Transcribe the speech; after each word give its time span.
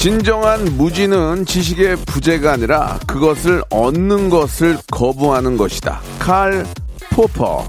진정한 0.00 0.64
무지는 0.78 1.44
지식의 1.44 1.96
부재가 2.06 2.52
아니라 2.52 2.98
그것을 3.06 3.62
얻는 3.68 4.30
것을 4.30 4.78
거부하는 4.90 5.58
것이다. 5.58 6.00
칼 6.18 6.64
포퍼. 7.10 7.68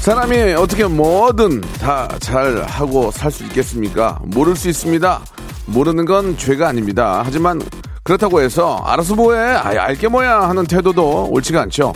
사람이 0.00 0.52
어떻게 0.54 0.84
뭐든 0.84 1.60
다 1.80 2.08
잘 2.20 2.62
하고 2.64 3.10
살 3.10 3.30
수 3.30 3.44
있겠습니까? 3.44 4.18
모를 4.24 4.54
수 4.56 4.68
있습니다. 4.68 5.20
모르는 5.66 6.04
건 6.04 6.36
죄가 6.36 6.68
아닙니다. 6.68 7.22
하지만 7.24 7.62
그렇다고 8.02 8.42
해서 8.42 8.82
알아서 8.84 9.14
뭐해? 9.14 9.40
아, 9.54 9.68
알게 9.84 10.08
뭐야 10.08 10.40
하는 10.42 10.64
태도도 10.66 11.28
옳지가 11.30 11.62
않죠. 11.62 11.94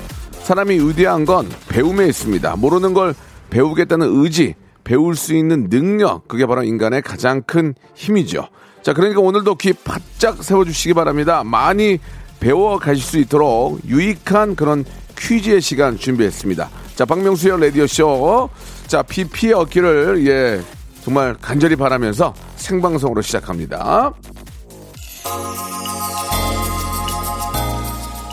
사람이 0.49 0.79
위대한 0.79 1.27
건 1.27 1.47
배움에 1.69 2.07
있습니다. 2.07 2.57
모르는 2.57 2.95
걸 2.95 3.15
배우겠다는 3.51 4.09
의지, 4.11 4.55
배울 4.83 5.15
수 5.15 5.35
있는 5.35 5.69
능력, 5.69 6.27
그게 6.27 6.47
바로 6.47 6.63
인간의 6.63 7.03
가장 7.03 7.43
큰 7.43 7.75
힘이죠. 7.95 8.49
자, 8.83 8.95
그러니까 8.95 9.21
오늘도 9.21 9.57
귀 9.57 9.75
바짝 9.75 10.43
세워주시기 10.43 10.95
바랍니다. 10.95 11.45
많이 11.45 11.99
배워 12.41 12.79
가실 12.79 13.05
수 13.05 13.19
있도록 13.19 13.85
유익한 13.87 14.57
그런 14.57 14.87
퀴즈의 15.19 15.61
시간 15.61 15.99
준비했습니다. 15.99 16.71
자, 16.95 17.05
박명수의 17.05 17.61
라디오쇼. 17.61 18.49
자, 18.87 19.03
비 19.03 19.25
피해 19.25 19.53
얻기를, 19.53 20.27
예, 20.29 20.63
정말 21.05 21.37
간절히 21.43 21.77
바라면서 21.77 22.33
생방송으로 22.57 23.21
시작합니다. 23.21 24.15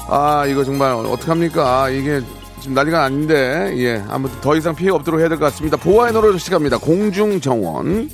아, 0.07 0.45
이거 0.47 0.63
정말 0.63 0.91
어떡합니까? 0.91 1.89
이게 1.89 2.21
지금 2.61 2.75
난리가 2.75 3.03
아닌데, 3.03 3.73
예, 3.77 4.03
아무튼 4.07 4.39
더 4.41 4.55
이상 4.55 4.75
피해 4.75 4.89
없도록 4.91 5.19
해야 5.19 5.29
될 5.29 5.37
것 5.37 5.45
같습니다. 5.45 5.77
보아의 5.77 6.13
노래로 6.13 6.37
시작합니다. 6.37 6.77
공중정원. 6.77 8.09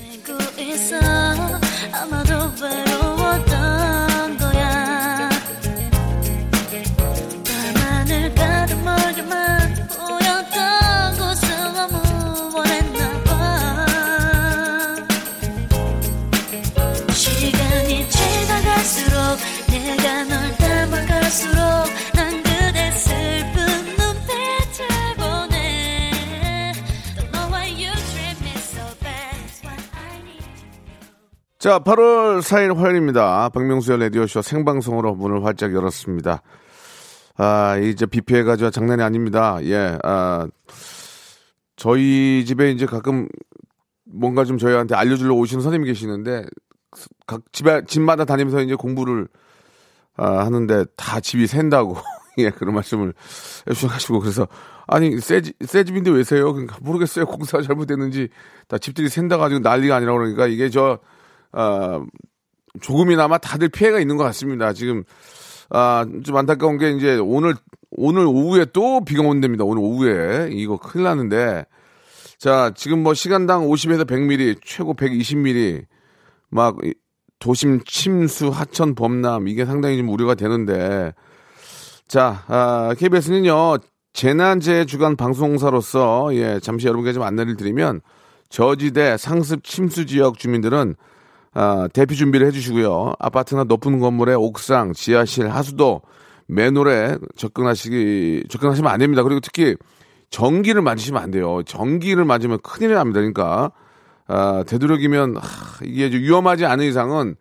자, 31.61 31.77
8월 31.77 32.39
4일 32.39 32.75
화요일입니다. 32.75 33.49
박명수의 33.49 33.99
라디오쇼 33.99 34.41
생방송으로 34.41 35.13
문을 35.13 35.45
활짝 35.45 35.75
열었습니다. 35.75 36.41
아, 37.37 37.77
이제 37.77 38.07
비 38.07 38.21
피해 38.21 38.41
가지고 38.41 38.71
장난이 38.71 39.03
아닙니다. 39.03 39.59
예, 39.61 39.95
아, 40.01 40.47
저희 41.75 42.45
집에 42.47 42.71
이제 42.71 42.87
가끔 42.87 43.27
뭔가 44.05 44.43
좀 44.43 44.57
저희한테 44.57 44.95
알려주러 44.95 45.35
오시는 45.35 45.61
선생님이 45.61 45.91
계시는데, 45.91 46.45
각 47.27 47.41
집에, 47.51 47.83
집마다 47.85 48.25
다니면서 48.25 48.61
이제 48.61 48.73
공부를, 48.73 49.27
아, 50.17 50.43
하는데 50.43 50.85
다 50.97 51.19
집이 51.19 51.45
샌다고. 51.45 51.95
예, 52.39 52.49
그런 52.49 52.73
말씀을 52.73 53.13
해주셔가지고, 53.69 54.21
그래서, 54.21 54.47
아니, 54.87 55.15
새, 55.19 55.41
집- 55.41 55.55
새 55.63 55.83
집인데 55.83 56.09
왜 56.09 56.23
세요? 56.23 56.53
그러니까 56.53 56.79
모르겠어요. 56.81 57.27
공사가 57.27 57.61
잘못됐는지. 57.61 58.29
다 58.67 58.79
집들이 58.79 59.09
샌다가지고 59.09 59.59
난리가 59.59 59.97
아니라 59.97 60.13
그러니까 60.13 60.47
이게 60.47 60.67
저, 60.71 60.97
아, 61.51 62.03
조금이나마 62.81 63.37
다들 63.37 63.69
피해가 63.69 63.99
있는 63.99 64.17
것 64.17 64.23
같습니다. 64.25 64.73
지금, 64.73 65.03
아, 65.69 66.05
좀 66.23 66.35
안타까운 66.37 66.77
게 66.77 66.91
이제 66.91 67.17
오늘, 67.17 67.53
오늘 67.91 68.25
오후에 68.25 68.65
또 68.73 69.03
비가 69.03 69.23
온답니다. 69.23 69.63
오늘 69.65 69.83
오후에. 69.83 70.49
이거 70.51 70.77
큰일 70.77 71.03
나는데. 71.05 71.65
자, 72.37 72.71
지금 72.75 73.03
뭐 73.03 73.13
시간당 73.13 73.67
50에서 73.67 74.05
100mm, 74.05 74.59
최고 74.63 74.93
120mm, 74.95 75.83
막 76.49 76.77
이- 76.83 76.93
도심 77.39 77.81
침수, 77.85 78.49
하천 78.49 78.93
범람, 78.95 79.47
이게 79.47 79.65
상당히 79.65 79.97
좀 79.97 80.09
우려가 80.09 80.35
되는데. 80.35 81.13
자, 82.07 82.43
아, 82.47 82.93
KBS는요, 82.97 83.77
재난재해 84.13 84.85
주간 84.85 85.15
방송사로서, 85.15 86.35
예, 86.35 86.59
잠시 86.61 86.85
여러분께 86.87 87.13
좀 87.13 87.23
안내를 87.23 87.57
드리면, 87.57 88.01
저지대 88.49 89.17
상습 89.17 89.63
침수 89.63 90.05
지역 90.05 90.37
주민들은 90.37 90.95
아, 91.53 91.87
대피 91.91 92.15
준비를 92.15 92.47
해주시고요. 92.47 93.13
아파트나 93.19 93.65
높은 93.65 93.99
건물의 93.99 94.35
옥상, 94.35 94.93
지하실, 94.93 95.49
하수도, 95.49 96.01
맨홀에 96.47 97.17
접근하시기, 97.35 98.45
접근하시면 98.49 98.91
안 98.91 98.99
됩니다. 98.99 99.23
그리고 99.23 99.39
특히 99.41 99.75
전기를 100.29 100.81
만지시면 100.81 101.21
안 101.21 101.31
돼요. 101.31 101.61
전기를 101.63 102.23
맞으면 102.23 102.59
큰일 102.63 102.93
납니다. 102.93 103.19
그러니까, 103.19 103.71
아, 104.27 104.63
되도록이면, 104.65 105.37
하, 105.37 105.41
이게 105.83 106.09
좀 106.09 106.21
위험하지 106.21 106.65
않은 106.65 106.85
이상은 106.85 107.35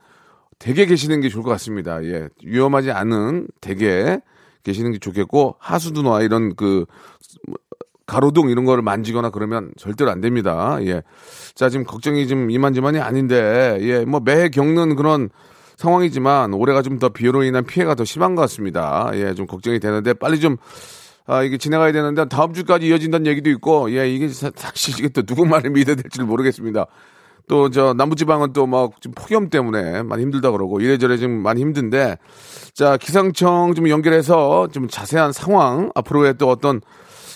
댁에 0.59 0.87
계시는 0.87 1.21
게 1.21 1.29
좋을 1.29 1.45
것 1.45 1.51
같습니다. 1.51 2.03
예. 2.05 2.29
위험하지 2.45 2.91
않은 2.91 3.49
댁에 3.61 4.21
계시는 4.65 4.93
게 4.93 4.99
좋겠고, 4.99 5.57
하수도나 5.61 6.21
이런 6.23 6.57
그, 6.57 6.85
가로등 8.11 8.49
이런 8.51 8.65
거를 8.65 8.83
만지거나 8.83 9.31
그러면 9.31 9.71
절대로 9.79 10.11
안 10.11 10.21
됩니다. 10.21 10.79
예. 10.83 11.03
자, 11.55 11.69
지금 11.69 11.85
걱정이 11.87 12.27
좀 12.27 12.51
이만저만이 12.51 12.99
아닌데, 12.99 13.79
예, 13.83 14.05
뭐 14.05 14.19
매해 14.21 14.49
겪는 14.49 14.97
그런 14.97 15.29
상황이지만 15.77 16.53
올해가 16.55 16.83
좀 16.83 16.99
더 16.99 17.09
비로 17.09 17.43
인한 17.45 17.65
피해가 17.65 17.95
더 17.95 18.05
심한 18.05 18.35
것 18.35 18.43
같습니다. 18.43 19.11
예, 19.15 19.33
좀 19.35 19.47
걱정이 19.47 19.79
되는데 19.81 20.13
빨리 20.13 20.41
좀, 20.41 20.57
아, 21.27 21.43
이게 21.43 21.57
지나가야 21.57 21.93
되는데 21.93 22.27
다음 22.29 22.53
주까지 22.53 22.87
이어진다는 22.89 23.27
얘기도 23.27 23.49
있고, 23.51 23.91
예, 23.93 24.11
이게 24.13 24.29
사- 24.29 24.51
사실 24.55 24.99
이게 24.99 25.09
또 25.09 25.23
누구 25.23 25.47
말을 25.47 25.71
믿어야 25.71 25.95
될지 25.97 26.21
모르겠습니다. 26.23 26.87
또 27.49 27.69
저 27.71 27.95
남부지방은 27.95 28.53
또막좀 28.53 29.13
폭염 29.17 29.49
때문에 29.51 30.03
많이 30.05 30.23
힘들다 30.23 30.51
그러고 30.53 30.81
이래저래 30.81 31.17
좀 31.17 31.31
많이 31.33 31.61
힘든데, 31.63 32.19
자, 32.75 32.97
기상청 32.97 33.75
좀 33.75 33.89
연결해서 33.89 34.69
좀 34.73 34.87
자세한 34.89 35.33
상황, 35.33 35.91
앞으로의 35.95 36.35
또 36.39 36.49
어떤 36.49 36.81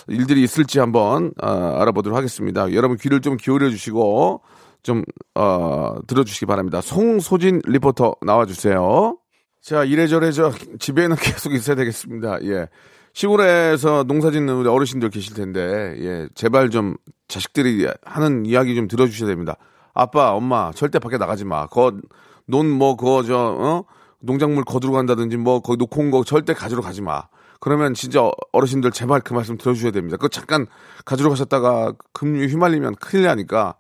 일들이 0.09 0.43
있을지 0.43 0.79
한번 0.79 1.33
아, 1.41 1.81
알아보도록 1.81 2.17
하겠습니다. 2.17 2.73
여러분 2.73 2.97
귀를 2.97 3.21
좀 3.21 3.37
기울여 3.37 3.71
주시고 3.71 4.43
좀 4.83 5.03
어, 5.35 5.95
들어주시기 6.07 6.47
바랍니다. 6.47 6.81
송소진 6.81 7.63
리포터 7.67 8.17
나와주세요. 8.23 9.17
자 9.63 9.85
이래저래 9.85 10.31
저 10.31 10.53
집에는 10.79 11.17
계속 11.21 11.55
있어야 11.55 11.75
되겠습니다. 11.77 12.43
예. 12.45 12.69
시골에서 13.15 14.05
농사 14.05 14.31
짓는 14.31 14.55
우리 14.55 14.69
어르신들 14.69 15.09
계실 15.11 15.35
텐데 15.35 15.95
예 16.01 16.29
제발 16.35 16.69
좀 16.71 16.97
자식들이 17.29 17.87
하는 18.05 18.45
이야기 18.45 18.75
좀 18.75 18.89
들어주셔야 18.89 19.29
됩니다. 19.29 19.57
아빠 19.95 20.33
엄마 20.33 20.73
절대 20.75 20.99
밖에 20.99 21.17
나가지 21.17 21.45
마. 21.45 21.67
거논뭐 21.67 22.97
그거 22.97 23.23
저 23.23 23.37
어? 23.59 23.85
농작물 24.21 24.65
거두러 24.65 24.93
간다든지 24.93 25.37
뭐 25.37 25.61
거기 25.61 25.79
놓고 25.79 26.01
온 26.01 26.11
거 26.11 26.25
절대 26.25 26.53
가지러 26.55 26.83
가지 26.83 27.01
마. 27.03 27.23
그러면 27.65 27.95
진짜 27.95 28.31
어르신들 28.53 28.91
제발 28.91 29.23
그 29.23 29.33
말씀 29.33 29.57
들어주셔야 29.57 29.91
됩니다. 29.91 30.19
그거 30.19 30.29
잠깐 30.29 30.67
가지러 31.07 31.31
가셨다가 31.31 31.95
금융 32.13 32.47
휘말리면 32.47 32.97
큰일 32.97 33.25
나니까 33.25 33.75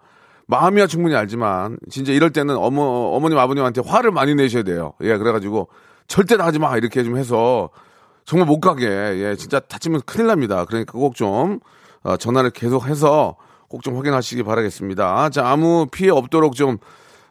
마음이야 0.46 0.86
충분히 0.86 1.14
알지만 1.14 1.76
진짜 1.90 2.12
이럴 2.12 2.30
때는 2.30 2.56
어머 2.56 2.80
어머님 2.82 3.36
아버님한테 3.36 3.82
화를 3.84 4.10
많이 4.10 4.34
내셔야 4.34 4.62
돼요. 4.62 4.94
예, 5.02 5.18
그래가지고 5.18 5.68
절대 6.08 6.36
나가지 6.38 6.58
마 6.58 6.74
이렇게 6.78 7.04
좀 7.04 7.18
해서 7.18 7.68
정말 8.24 8.48
못 8.48 8.60
가게 8.60 8.86
예, 8.86 9.36
진짜 9.36 9.60
다치면 9.60 10.00
큰일 10.06 10.28
납니다. 10.28 10.64
그러니까 10.64 10.92
꼭좀 10.98 11.60
어, 12.04 12.16
전화를 12.16 12.50
계속해서 12.52 13.36
꼭 13.68 13.82
좀 13.82 13.96
확인하시기 13.98 14.44
바라겠습니다. 14.44 15.28
자 15.28 15.46
아무 15.46 15.86
피해 15.92 16.08
없도록 16.08 16.54
좀 16.54 16.78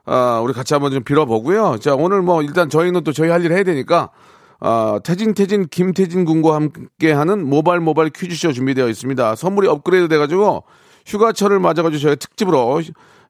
아, 0.06 0.40
우리 0.44 0.54
같이 0.54 0.76
한번 0.76 0.92
좀 0.92 1.04
빌어보고요. 1.04 1.78
자 1.80 1.96
오늘 1.96 2.22
뭐 2.22 2.44
일단 2.44 2.70
저희는 2.70 3.04
또 3.04 3.12
저희 3.12 3.30
할 3.30 3.44
일 3.44 3.54
해야 3.54 3.64
되니까 3.64 4.12
아, 4.66 4.98
태진 5.04 5.34
태진 5.34 5.68
김태진 5.68 6.24
군과 6.24 6.56
함께하는 6.56 7.46
모발 7.50 7.82
모발 7.82 8.10
퀴즈쇼 8.10 8.54
준비되어 8.54 8.88
있습니다. 8.88 9.36
선물이 9.36 9.68
업그레이드 9.68 10.08
돼가지고 10.08 10.64
휴가철을 11.06 11.60
맞아가지고 11.60 12.00
저희 12.00 12.16
특집으로 12.16 12.82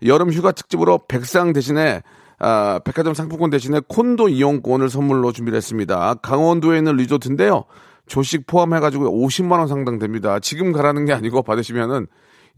여름 0.05 0.31
휴가 0.31 0.51
특집으로 0.51 0.99
백상 1.07 1.51
대신에 1.51 2.03
아, 2.37 2.79
백화점 2.85 3.15
상품권 3.15 3.49
대신에 3.49 3.81
콘도 3.87 4.29
이용권을 4.29 4.89
선물로 4.89 5.31
준비를 5.31 5.57
했습니다. 5.57 6.13
강원도에 6.21 6.77
있는 6.77 6.97
리조트인데요. 6.97 7.63
조식 8.05 8.45
포함해가지고 8.45 9.05
50만 9.27 9.53
원 9.57 9.67
상당 9.67 9.97
됩니다. 9.97 10.39
지금 10.39 10.71
가라는 10.71 11.05
게 11.05 11.13
아니고 11.13 11.41
받으시면은 11.41 12.05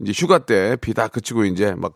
이제 0.00 0.12
휴가 0.14 0.40
때 0.40 0.76
비 0.76 0.92
다 0.92 1.08
그치고 1.08 1.46
이제 1.46 1.72
막 1.78 1.94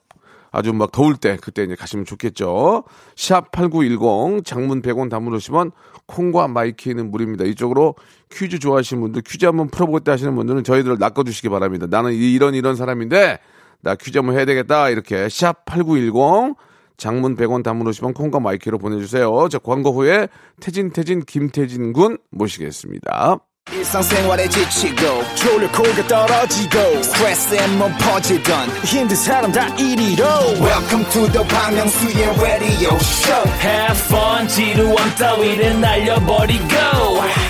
아주 0.52 0.73
막 0.73 0.91
더울 0.93 1.17
때 1.17 1.37
그때 1.41 1.62
이제 1.64 1.75
가시면 1.75 2.05
좋겠죠. 2.05 2.85
샵 3.17 3.50
8910 3.52 4.44
장문 4.44 4.82
100원 4.82 5.08
단문 5.11 5.37
50원 5.38 5.73
콩과 6.06 6.49
마이케이는 6.49 7.11
무료입니다. 7.11 7.44
이쪽으로 7.44 7.94
퀴즈 8.32 8.58
좋아하시는 8.58 9.00
분들 9.00 9.23
퀴즈 9.23 9.47
한번 9.47 9.69
풀어보겠다 9.69 10.12
하시는 10.12 10.35
분들은 10.35 10.64
저희들을 10.64 10.97
낚아 10.99 11.23
주시기 11.23 11.49
바랍니다. 11.49 11.87
나는 11.88 12.12
이- 12.12 12.32
이런 12.32 12.55
이런 12.55 12.75
사람인데 12.76 13.38
나 13.82 13.94
퀴즈 13.94 14.19
한번 14.19 14.37
해야 14.37 14.44
되겠다 14.44 14.88
이렇게 14.91 15.29
샵 15.29 15.64
8910 15.64 16.56
장문 16.96 17.35
100원 17.37 17.62
단문 17.62 17.87
50원 17.91 18.12
콩과 18.14 18.41
마이케이로 18.40 18.78
보내주세요. 18.79 19.49
자 19.49 19.58
광고 19.58 19.93
후에 19.93 20.29
태진 20.61 20.91
태진 20.91 21.20
김태진 21.20 21.93
군 21.93 22.19
모시겠습니다. 22.31 23.38
일상생활에 23.80 24.48
지치고, 24.48 25.24
졸려 25.36 25.70
코가 25.70 26.06
떨어지고, 26.08 27.02
스트레스에 27.02 27.66
몸 27.68 27.92
퍼지던, 27.98 28.68
힘든 28.84 29.16
사람 29.16 29.52
다 29.52 29.68
이리로. 29.76 30.24
welcome 30.60 31.04
to 31.10 31.26
the 31.30 31.44
Bang 31.48 31.76
Myung-soo's 31.76 32.42
radio 32.42 32.96
show 32.96 33.48
Have 33.62 34.00
fun 34.06 34.48
지루함 34.48 35.14
따위를 35.16 35.80
날려버리고 35.80 36.74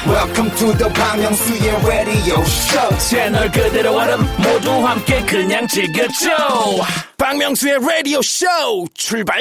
welcome 0.07 0.51
to 0.57 0.77
the 0.77 0.93
Bang 0.93 1.23
Myung-soo's 1.23 1.87
radio 1.87 2.41
show 2.43 2.99
채널 2.99 3.51
그대로 3.51 3.97
얼음 3.97 4.21
모두 4.39 4.71
함께 4.87 5.23
그냥 5.23 5.67
즐겨줘 5.67 6.29
박명수의 7.17 7.77
radio 7.77 8.21
show 8.23 8.87
출발 8.95 9.41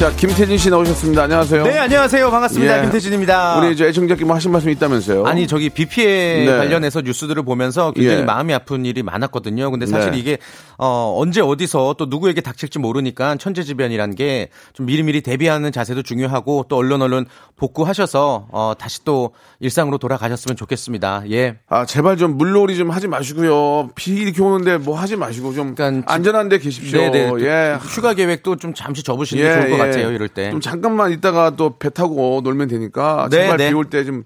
자, 0.00 0.10
김태진 0.16 0.56
씨 0.56 0.70
나오셨습니다. 0.70 1.24
안녕하세요. 1.24 1.62
네, 1.62 1.76
안녕하세요. 1.76 2.30
반갑습니다. 2.30 2.78
예. 2.78 2.82
김태진입니다. 2.84 3.58
우리 3.58 3.72
이제 3.72 3.86
애청자께 3.86 4.24
뭐 4.24 4.34
하신 4.34 4.50
말씀 4.50 4.70
있다면서요? 4.70 5.26
아니, 5.26 5.46
저기 5.46 5.68
비 5.68 5.84
피해 5.84 6.46
네. 6.46 6.56
관련해서 6.56 7.02
뉴스들을 7.02 7.42
보면서 7.42 7.92
굉장히 7.92 8.20
예. 8.20 8.24
마음이 8.24 8.54
아픈 8.54 8.86
일이 8.86 9.02
많았거든요. 9.02 9.70
근데 9.70 9.84
사실 9.84 10.12
네. 10.12 10.18
이게 10.18 10.38
어, 10.78 11.14
언제 11.18 11.42
어디서 11.42 11.96
또 11.98 12.06
누구에게 12.06 12.40
닥칠지 12.40 12.78
모르니까 12.78 13.36
천재지변이라는 13.36 14.14
게 14.14 14.48
좀 14.72 14.86
미리미리 14.86 15.20
대비하는 15.20 15.72
자세도 15.72 16.02
중요하고 16.02 16.66
또 16.68 16.76
얼른 16.76 17.02
얼른 17.02 17.26
복구하셔서 17.56 18.46
어, 18.50 18.72
다시 18.78 19.04
또 19.04 19.32
일상으로 19.58 19.98
돌아가셨으면 19.98 20.56
좋겠습니다. 20.56 21.24
예. 21.30 21.58
아, 21.68 21.84
제발 21.84 22.16
좀 22.16 22.38
물놀이 22.38 22.76
좀 22.76 22.90
하지 22.90 23.08
마시고요. 23.08 23.90
비 23.94 24.12
이렇게 24.12 24.40
오는데 24.42 24.78
뭐 24.78 24.98
하지 24.98 25.16
마시고 25.16 25.52
좀 25.52 25.74
그러니까 25.74 26.10
안전한 26.12 26.48
데 26.48 26.58
계십시오. 26.58 26.98
네네. 26.98 27.28
또 27.28 27.40
예. 27.42 27.76
휴가 27.82 28.14
계획도 28.14 28.56
좀 28.56 28.72
잠시 28.74 29.02
접으시는 29.02 29.42
게 29.42 29.52
좋을 29.52 29.70
것 29.70 29.76
같아요. 29.76 29.89
이럴 29.98 30.28
때. 30.28 30.50
좀 30.50 30.60
잠깐만 30.60 31.10
있다가 31.12 31.56
또 31.56 31.76
배 31.78 31.90
타고 31.90 32.40
놀면 32.42 32.68
되니까 32.68 33.28
네, 33.30 33.42
제발 33.42 33.56
네. 33.58 33.68
비올 33.70 33.84
때 33.90 34.04
좀 34.04 34.24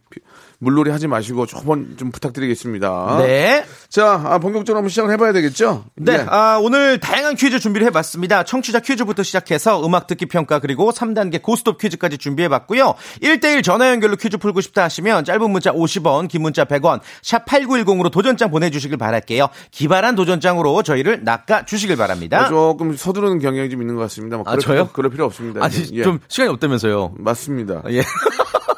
물놀이 0.64 0.90
하지 0.90 1.06
마시고 1.06 1.46
조금 1.46 1.96
좀 1.96 2.10
부탁드리겠습니다. 2.10 3.18
네. 3.20 3.64
자, 3.88 4.20
아, 4.24 4.38
본격적으로 4.38 4.78
한번 4.78 4.88
시작을 4.88 5.12
해봐야 5.12 5.32
되겠죠? 5.32 5.84
네, 5.96 6.14
예. 6.14 6.26
아, 6.28 6.58
오늘 6.60 6.98
다양한 6.98 7.36
퀴즈 7.36 7.60
준비를 7.60 7.86
해봤습니다. 7.88 8.42
청취자 8.44 8.80
퀴즈부터 8.80 9.22
시작해서 9.22 9.84
음악 9.86 10.06
듣기 10.06 10.26
평가 10.26 10.58
그리고 10.58 10.90
3단계 10.90 11.40
고스톱 11.42 11.78
퀴즈까지 11.78 12.18
준비해봤고요. 12.18 12.94
1대1 13.22 13.62
전화 13.62 13.90
연결로 13.90 14.16
퀴즈 14.16 14.38
풀고 14.38 14.60
싶다 14.62 14.82
하시면 14.84 15.24
짧은 15.24 15.50
문자 15.50 15.72
50원, 15.72 16.28
긴 16.28 16.42
문자 16.42 16.64
100원, 16.64 17.00
샵 17.22 17.44
8910으로 17.46 18.10
도전장 18.10 18.50
보내주시길 18.50 18.96
바랄게요. 18.96 19.48
기발한 19.70 20.14
도전장으로 20.16 20.82
저희를 20.82 21.22
낚아주시길 21.24 21.96
바랍니다. 21.96 22.48
조금 22.48 22.96
서두르는 22.96 23.38
경향이 23.38 23.70
좀 23.70 23.80
있는 23.82 23.94
것 23.94 24.02
같습니다. 24.02 24.36
뭐 24.38 24.44
아, 24.46 24.52
그럴, 24.52 24.60
저요? 24.60 24.88
그럴 24.92 25.10
필요 25.10 25.24
없습니다. 25.26 25.62
아니, 25.64 25.76
예. 25.92 26.02
좀 26.02 26.18
시간이 26.28 26.50
없다면서요. 26.50 27.14
맞습니다. 27.18 27.82
예. 27.90 28.02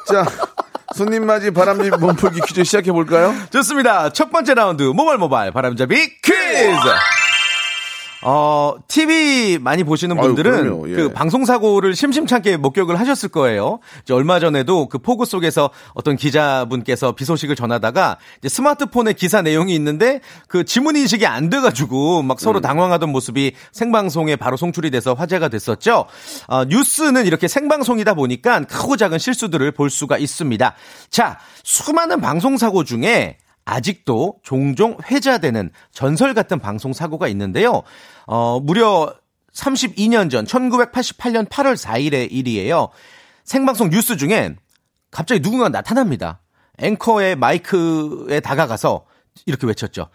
자, 0.09 0.25
손님 0.97 1.27
맞이 1.27 1.51
바람쥐 1.51 1.91
몸풀기 1.91 2.41
퀴즈 2.47 2.63
시작해 2.63 2.91
볼까요? 2.91 3.31
좋습니다. 3.51 4.09
첫 4.09 4.31
번째 4.31 4.55
라운드 4.55 4.81
모발 4.83 5.17
모발 5.19 5.51
바람잡이 5.51 5.95
퀴즈. 6.23 7.26
어, 8.29 8.75
TV 8.89 9.57
많이 9.57 9.85
보시는 9.85 10.19
아유, 10.19 10.27
분들은 10.27 10.51
그럼요. 10.51 10.89
예. 10.89 10.95
그 10.95 11.13
방송 11.13 11.45
사고를 11.45 11.95
심심찮게 11.95 12.57
목격을 12.57 12.99
하셨을 12.99 13.29
거예요. 13.29 13.79
이제 14.03 14.13
얼마 14.13 14.41
전에도 14.41 14.89
그 14.89 14.97
폭우 14.97 15.23
속에서 15.23 15.69
어떤 15.93 16.17
기자분께서 16.17 17.13
비 17.13 17.23
소식을 17.23 17.55
전하다가 17.55 18.17
스마트폰에 18.45 19.13
기사 19.13 19.41
내용이 19.41 19.73
있는데 19.75 20.19
그 20.49 20.65
지문 20.65 20.97
인식이 20.97 21.25
안 21.25 21.49
돼가지고 21.49 22.21
막 22.21 22.33
음. 22.33 22.37
서로 22.37 22.59
당황하던 22.59 23.13
모습이 23.13 23.53
생방송에 23.71 24.35
바로 24.35 24.57
송출이 24.57 24.91
돼서 24.91 25.13
화제가 25.13 25.47
됐었죠. 25.47 26.03
어, 26.47 26.65
뉴스는 26.65 27.25
이렇게 27.27 27.47
생방송이다 27.47 28.13
보니까 28.13 28.59
크고 28.65 28.97
작은 28.97 29.19
실수들을 29.19 29.71
볼 29.71 29.89
수가 29.89 30.17
있습니다. 30.17 30.75
자, 31.09 31.39
수많은 31.63 32.19
방송 32.19 32.57
사고 32.57 32.83
중에 32.83 33.37
아직도 33.67 34.39
종종 34.43 34.97
회자되는 35.11 35.71
전설 35.91 36.33
같은 36.33 36.57
방송 36.57 36.93
사고가 36.93 37.27
있는데요. 37.27 37.83
어, 38.25 38.61
무려 38.61 39.13
32년 39.53 40.31
전 40.31 40.45
1988년 40.45 41.49
8월 41.49 41.75
4일의 41.75 42.29
일이에요. 42.31 42.87
생방송 43.43 43.89
뉴스 43.89 44.15
중엔 44.15 44.57
갑자기 45.11 45.41
누군가 45.41 45.67
나타납니다. 45.67 46.39
앵커의 46.77 47.35
마이크에 47.35 48.39
다가가서 48.39 49.05
이렇게 49.45 49.67
외쳤죠. 49.67 50.09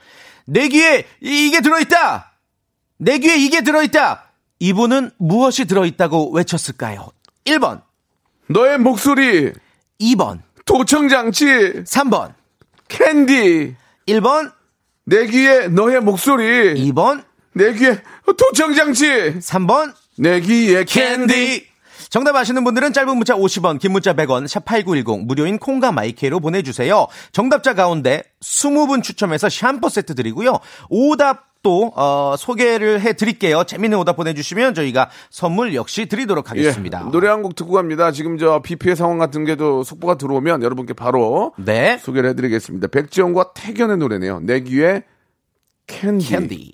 내 0.47 0.69
귀에 0.69 1.05
이게 1.21 1.61
들어있다! 1.61 2.33
내 2.97 3.19
귀에 3.19 3.37
이게 3.37 3.61
들어있다! 3.61 4.31
이분은 4.61 5.11
무엇이 5.19 5.67
들어있다고 5.67 6.31
외쳤을까요? 6.31 7.09
1번, 7.45 7.83
너의 8.49 8.79
목소리, 8.79 9.53
2번, 10.00 10.41
도청장치, 10.65 11.45
3번, 11.85 12.35
캔디, 12.93 13.75
1번, 14.07 14.53
내 15.07 15.27
귀에 15.27 15.69
너의 15.69 16.01
목소리, 16.01 16.75
2번, 16.75 17.25
내 17.55 17.73
귀에 17.73 17.99
도청장치, 18.37 19.39
3번, 19.41 19.95
내 20.19 20.41
귀에 20.41 20.85
캔디. 20.85 21.67
정답 22.11 22.37
아시는 22.37 22.63
분들은 22.65 22.93
짧은 22.93 23.17
문자 23.17 23.35
50원, 23.35 23.81
긴 23.81 23.93
문자 23.93 24.13
100원, 24.13 24.47
샵8910, 24.47 25.25
무료인 25.25 25.59
콩과 25.59 25.93
마이케이로 25.93 26.41
보내주세요. 26.41 27.07
정답자 27.33 27.73
가운데 27.73 28.25
20분 28.43 29.03
추첨해서 29.03 29.49
샴푸 29.49 29.89
세트 29.89 30.15
드리고요. 30.15 30.61
오답 30.91 31.52
도, 31.62 31.92
어, 31.95 32.35
소개를 32.37 33.00
해 33.00 33.12
드릴게요. 33.12 33.64
재밌는 33.64 33.97
오답 33.99 34.16
보내주시면 34.16 34.75
저희가 34.75 35.11
선물 35.31 35.75
역시 35.75 36.07
드리도록 36.07 36.50
하겠습니다. 36.50 37.04
예, 37.07 37.11
노래 37.11 37.28
한 37.28 37.42
곡 37.42 37.54
듣고 37.54 37.73
갑니다. 37.73 38.11
지금 38.12 38.37
저 38.38 38.61
비 38.62 38.76
피해 38.76 38.95
상황 38.95 39.19
같은 39.19 39.45
게도 39.45 39.85
속보가 39.85 40.16
들어오면 40.16 40.62
여러분께 40.62 40.92
바로 40.92 41.52
네. 41.57 41.99
소개를 41.99 42.31
해드리겠습니다. 42.31 42.88
백지영과 42.88 43.52
택연의 43.55 43.97
노래네요. 43.99 44.40
내 44.40 44.61
귀에 44.61 45.04
캔디. 45.87 46.26
캔디. 46.28 46.73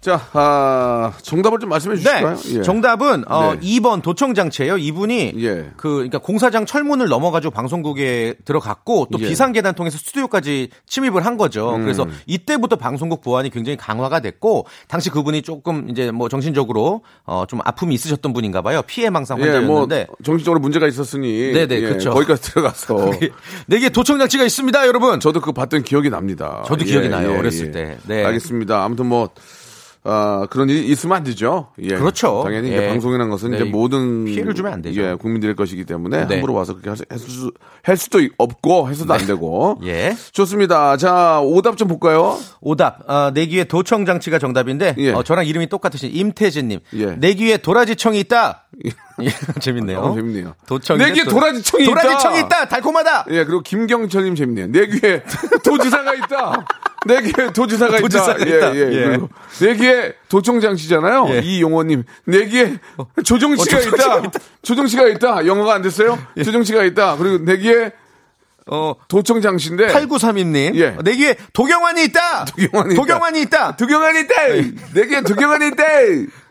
자, 0.00 0.18
아, 0.32 1.12
정답을 1.20 1.58
좀 1.58 1.68
말씀해 1.68 1.96
주실까요? 1.96 2.34
네. 2.34 2.58
예. 2.58 2.62
정답은 2.62 3.24
어, 3.28 3.54
네. 3.54 3.60
2번 3.60 4.00
도청장치예요. 4.00 4.78
이분이 4.78 5.34
예. 5.36 5.72
그 5.76 5.96
그러니까 5.96 6.16
공사장 6.18 6.64
철문을 6.64 7.08
넘어가지고 7.08 7.50
방송국에 7.50 8.36
들어갔고 8.46 9.08
또 9.12 9.18
예. 9.20 9.24
음. 9.24 9.28
비상계단 9.28 9.74
통해서 9.74 9.98
스튜디오까지 9.98 10.70
침입을 10.86 11.26
한 11.26 11.36
거죠. 11.36 11.78
그래서 11.82 12.06
이때부터 12.26 12.76
방송국 12.76 13.20
보안이 13.20 13.50
굉장히 13.50 13.76
강화가 13.76 14.20
됐고 14.20 14.66
당시 14.88 15.10
그분이 15.10 15.42
조금 15.42 15.90
이제 15.90 16.10
뭐 16.10 16.30
정신적으로 16.30 17.02
어, 17.26 17.44
좀 17.46 17.60
아픔이 17.62 17.94
있으셨던 17.94 18.32
분인가 18.32 18.62
봐요. 18.62 18.80
피해망상 18.86 19.38
예, 19.40 19.44
뭐 19.60 19.80
환자였는데 19.80 20.06
정신적으로 20.24 20.60
문제가 20.60 20.88
있었으니 20.88 21.52
네네, 21.52 21.74
예, 21.74 21.80
그쵸. 21.80 22.12
거기까지 22.12 22.42
들어가서 22.42 23.10
내게 23.68 23.90
도청장치가 23.90 24.44
있습니다, 24.44 24.86
여러분. 24.86 25.20
저도 25.20 25.40
그거 25.40 25.52
봤던 25.52 25.82
기억이 25.82 26.08
납니다. 26.08 26.64
저도 26.66 26.86
기억이 26.86 27.10
나요, 27.10 27.38
어렸을 27.38 27.70
때. 27.70 27.98
네. 28.06 28.24
알겠습니다. 28.24 28.82
아무튼 28.82 29.06
뭐 29.06 29.28
아, 30.02 30.46
그런 30.48 30.70
일이 30.70 30.86
있으면 30.88 31.18
안 31.18 31.24
되죠. 31.24 31.68
예. 31.78 31.88
그렇죠. 31.88 32.40
당연히 32.44 32.68
이제 32.68 32.84
예. 32.84 32.88
방송이라는 32.88 33.30
것은 33.30 33.50
네, 33.50 33.56
이제 33.56 33.64
모든 33.64 34.24
피해를 34.24 34.54
주면 34.54 34.72
안 34.72 34.80
되죠. 34.80 35.02
예, 35.02 35.14
국민들의 35.14 35.54
것이기 35.56 35.84
때문에 35.84 36.26
네. 36.26 36.34
함부로 36.36 36.54
와서 36.54 36.72
그렇게 36.72 36.88
할 36.88 36.96
수- 36.96 37.04
할, 37.10 37.18
수, 37.18 37.52
할 37.82 37.96
수도 37.98 38.18
없고 38.38 38.88
해서도 38.88 39.12
안 39.12 39.26
되고. 39.26 39.78
예. 39.84 40.16
좋습니다. 40.32 40.96
자, 40.96 41.40
오답 41.42 41.76
좀 41.76 41.86
볼까요? 41.88 42.38
오답. 42.62 43.10
어, 43.10 43.30
내귀에 43.34 43.64
도청 43.64 44.06
장치가 44.06 44.38
정답인데 44.38 44.94
예. 44.96 45.12
어, 45.12 45.22
저랑 45.22 45.46
이름이 45.46 45.68
똑같으신 45.68 46.10
임태진 46.12 46.68
님. 46.68 46.80
예. 46.94 47.06
내귀에 47.16 47.58
도라지청이 47.58 48.18
있다. 48.20 48.68
예, 49.22 49.28
재밌네요. 49.60 49.98
어, 49.98 50.14
재밌네요. 50.14 50.54
도청. 50.66 50.96
내 50.96 51.12
귀에 51.12 51.24
도라지청이 51.24 51.84
있다. 51.84 51.92
도라지청이 52.00 52.38
있다. 52.40 52.68
달콤하다. 52.68 53.26
예, 53.32 53.44
그리고 53.44 53.60
김경철 53.60 54.24
님 54.24 54.34
재밌네요. 54.34 54.68
내 54.68 54.86
귀에 54.86 55.22
도지사가 55.62 56.14
있다. 56.14 56.64
내 57.06 57.22
귀에 57.22 57.52
도지사가 57.52 57.98
있다. 57.98 58.00
도지사가 58.02 58.46
예, 58.46 58.56
있다. 58.56 58.74
예. 58.76 58.80
예. 58.80 59.04
그리고 59.06 59.28
내 59.60 59.74
귀에 59.74 60.12
도청장 60.28 60.76
씨잖아요. 60.76 61.26
예. 61.30 61.38
이용호 61.40 61.82
님. 61.84 62.04
내 62.24 62.46
귀에 62.46 62.76
조정 63.24 63.56
씨가 63.56 63.78
어, 63.78 63.80
조정씨가 63.80 64.22
있다. 64.22 64.38
조정 64.62 64.86
씨가 64.86 65.08
있다. 65.08 65.46
영어가 65.46 65.74
안 65.74 65.82
됐어요? 65.82 66.18
조정 66.44 66.62
씨가 66.62 66.84
있다. 66.84 67.16
그리고 67.16 67.44
내 67.44 67.56
귀에 67.56 67.92
어, 68.66 68.94
도청장 69.08 69.58
씨인데. 69.58 69.88
8932님. 69.88 70.76
예. 70.76 70.96
내귀에 71.02 71.36
도경환이 71.52 72.04
있다. 72.04 72.44
도경환이 72.44 72.92
있다. 72.94 72.96
도경환이 72.96 73.40
있다. 73.42 73.76
두경환이 73.76 74.20
있다. 74.20 74.34
내 74.94 75.06
귀에 75.06 75.22
두경환이 75.22 75.66
있다. 75.68 75.84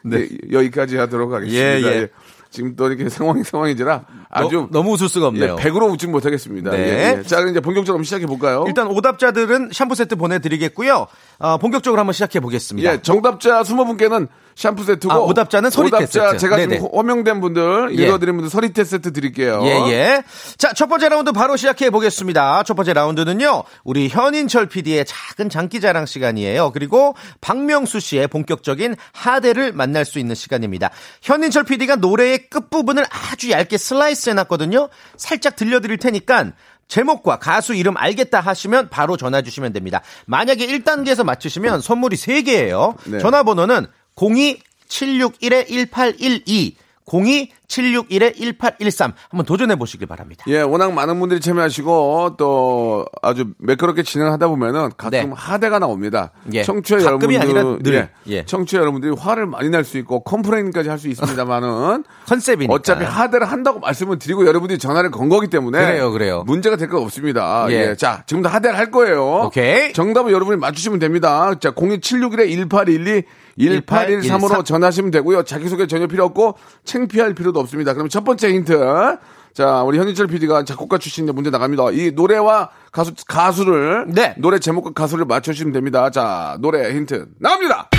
네. 0.03 0.27
여기까지 0.51 0.97
하도록 0.97 1.31
하겠습니다. 1.31 1.63
예, 1.63 1.83
예. 2.01 2.07
지금 2.49 2.75
또 2.75 2.87
이렇게 2.87 3.09
상황이 3.09 3.43
상황이지라 3.43 4.05
아주 4.29 4.67
너, 4.71 4.81
무 4.81 4.93
웃을 4.93 5.07
수가 5.07 5.27
없네요. 5.27 5.57
예, 5.59 5.63
100으로 5.63 5.91
웃지 5.91 6.07
못하겠습니다. 6.07 6.71
네. 6.71 6.77
예, 6.77 7.17
예. 7.19 7.23
자, 7.23 7.37
그럼 7.37 7.51
이제 7.51 7.59
본격적으로 7.59 8.03
시작해 8.03 8.25
볼까요? 8.25 8.63
일단 8.67 8.87
오답자들은 8.87 9.69
샴푸 9.71 9.95
세트 9.95 10.15
보내드리겠고요. 10.15 11.07
어, 11.39 11.57
본격적으로 11.57 11.99
한번 11.99 12.13
시작해 12.13 12.39
보겠습니다. 12.39 12.93
예, 12.93 13.01
정답자 13.01 13.61
20분께는 13.61 14.27
샴푸 14.59 14.83
세트고 14.83 15.13
아, 15.13 15.17
오답자는 15.19 15.69
서리태 15.69 15.95
오답자 15.95 16.31
세트. 16.31 16.37
제가 16.37 16.57
네네. 16.57 16.75
지금 16.75 16.89
호명된 16.91 17.39
분들 17.39 17.97
예. 17.97 18.03
읽어드린 18.03 18.35
분들 18.35 18.49
서리태 18.49 18.83
세트 18.83 19.13
드릴게요. 19.13 19.61
예, 19.63 19.89
예. 19.89 20.23
자, 20.57 20.73
첫 20.73 20.87
번째 20.87 21.07
라운드 21.07 21.31
바로 21.31 21.55
시작해 21.55 21.89
보겠습니다. 21.89 22.63
첫 22.63 22.73
번째 22.73 22.91
라운드는요, 22.91 23.63
우리 23.85 24.09
현인철 24.09 24.67
PD의 24.67 25.05
작은 25.05 25.49
장기자랑 25.49 26.05
시간이에요. 26.05 26.71
그리고 26.73 27.15
박명수 27.39 28.01
씨의 28.01 28.27
본격적인 28.27 28.97
하대를 29.13 29.71
만날 29.71 30.03
수 30.03 30.19
있는 30.19 30.35
시간입니다. 30.35 30.89
현인철 31.21 31.63
PD가 31.63 31.95
노래의 31.95 32.49
끝 32.49 32.69
부분을 32.69 33.05
아주 33.09 33.51
얇게 33.51 33.77
슬라이스 33.77 34.31
해놨거든요. 34.31 34.89
살짝 35.15 35.55
들려드릴 35.55 35.99
테니까 35.99 36.51
제목과 36.89 37.37
가수 37.37 37.75
이름 37.75 37.95
알겠다 37.95 38.41
하시면 38.41 38.89
바로 38.89 39.15
전화 39.15 39.41
주시면 39.41 39.71
됩니다. 39.71 40.01
만약에 40.25 40.67
1단계에서 40.67 41.23
맞추시면 41.23 41.79
선물이 41.79 42.17
3개예요. 42.17 42.95
네. 43.05 43.19
전화번호는 43.19 43.87
02-761-1812 44.19 46.73
02-761-1813 47.09 49.13
한번 49.29 49.45
도전해 49.45 49.75
보시길 49.75 50.07
바랍니다. 50.07 50.43
예, 50.47 50.61
워낙 50.61 50.93
많은 50.93 51.19
분들이 51.19 51.39
참여하시고 51.39 52.35
또 52.37 53.05
아주 53.23 53.45
매끄럽게 53.57 54.03
진행하다 54.03 54.47
보면은 54.47 54.91
가끔 54.95 55.09
네. 55.09 55.27
하대가 55.33 55.79
나옵니다. 55.79 56.31
예. 56.53 56.61
청취자 56.63 57.01
여러분들. 57.03 57.93
예, 57.95 58.09
예. 58.27 58.45
청취자 58.45 58.77
여러분들이 58.79 59.15
화를 59.17 59.47
많이 59.47 59.69
낼수 59.71 59.97
있고 59.97 60.19
컴플레인까지 60.23 60.89
할 60.89 60.99
수 60.99 61.07
있습니다만은 61.07 62.03
컨셉이니까. 62.27 62.73
어차피 62.73 63.05
하대를 63.05 63.49
한다고 63.49 63.79
말씀을 63.79 64.19
드리고 64.19 64.45
여러분들이 64.45 64.77
전화를 64.77 65.09
건 65.11 65.29
거기 65.29 65.47
때문에 65.47 65.79
그래요, 65.79 66.11
그래요. 66.11 66.43
문제가 66.45 66.75
될거 66.75 66.99
없습니다. 67.01 67.65
예. 67.69 67.91
예. 67.91 67.95
자, 67.95 68.23
지금부터 68.27 68.53
하대를 68.53 68.77
할 68.77 68.91
거예요. 68.91 69.43
오케이. 69.45 69.93
정답은 69.93 70.31
여러분이 70.31 70.57
맞추시면 70.59 70.99
됩니다. 70.99 71.53
자, 71.59 71.71
02761-1812 71.71 73.23
1813으로 73.57 74.21
1813. 74.21 74.63
전화하시면 74.65 75.11
되고요. 75.11 75.43
자기소개 75.43 75.87
전혀 75.87 76.07
필요 76.07 76.25
없고 76.25 76.57
창피할 76.85 77.33
필요도 77.33 77.59
없습니다. 77.59 77.93
그럼 77.93 78.09
첫 78.09 78.23
번째 78.23 78.53
힌트. 78.53 79.17
자, 79.53 79.81
우리 79.83 79.97
현인철 79.97 80.27
PD가 80.27 80.63
작곡가 80.63 80.97
출신인데 80.97 81.33
문제 81.33 81.49
나갑니다. 81.49 81.91
이 81.91 82.11
노래와 82.11 82.69
가수, 82.91 83.13
가수를, 83.27 84.05
네. 84.07 84.35
노래 84.37 84.59
제목과 84.59 84.91
가수를 84.93 85.25
맞춰주시면 85.25 85.73
됩니다. 85.73 86.09
자, 86.11 86.55
노래 86.61 86.93
힌트 86.93 87.27
나갑니다. 87.39 87.89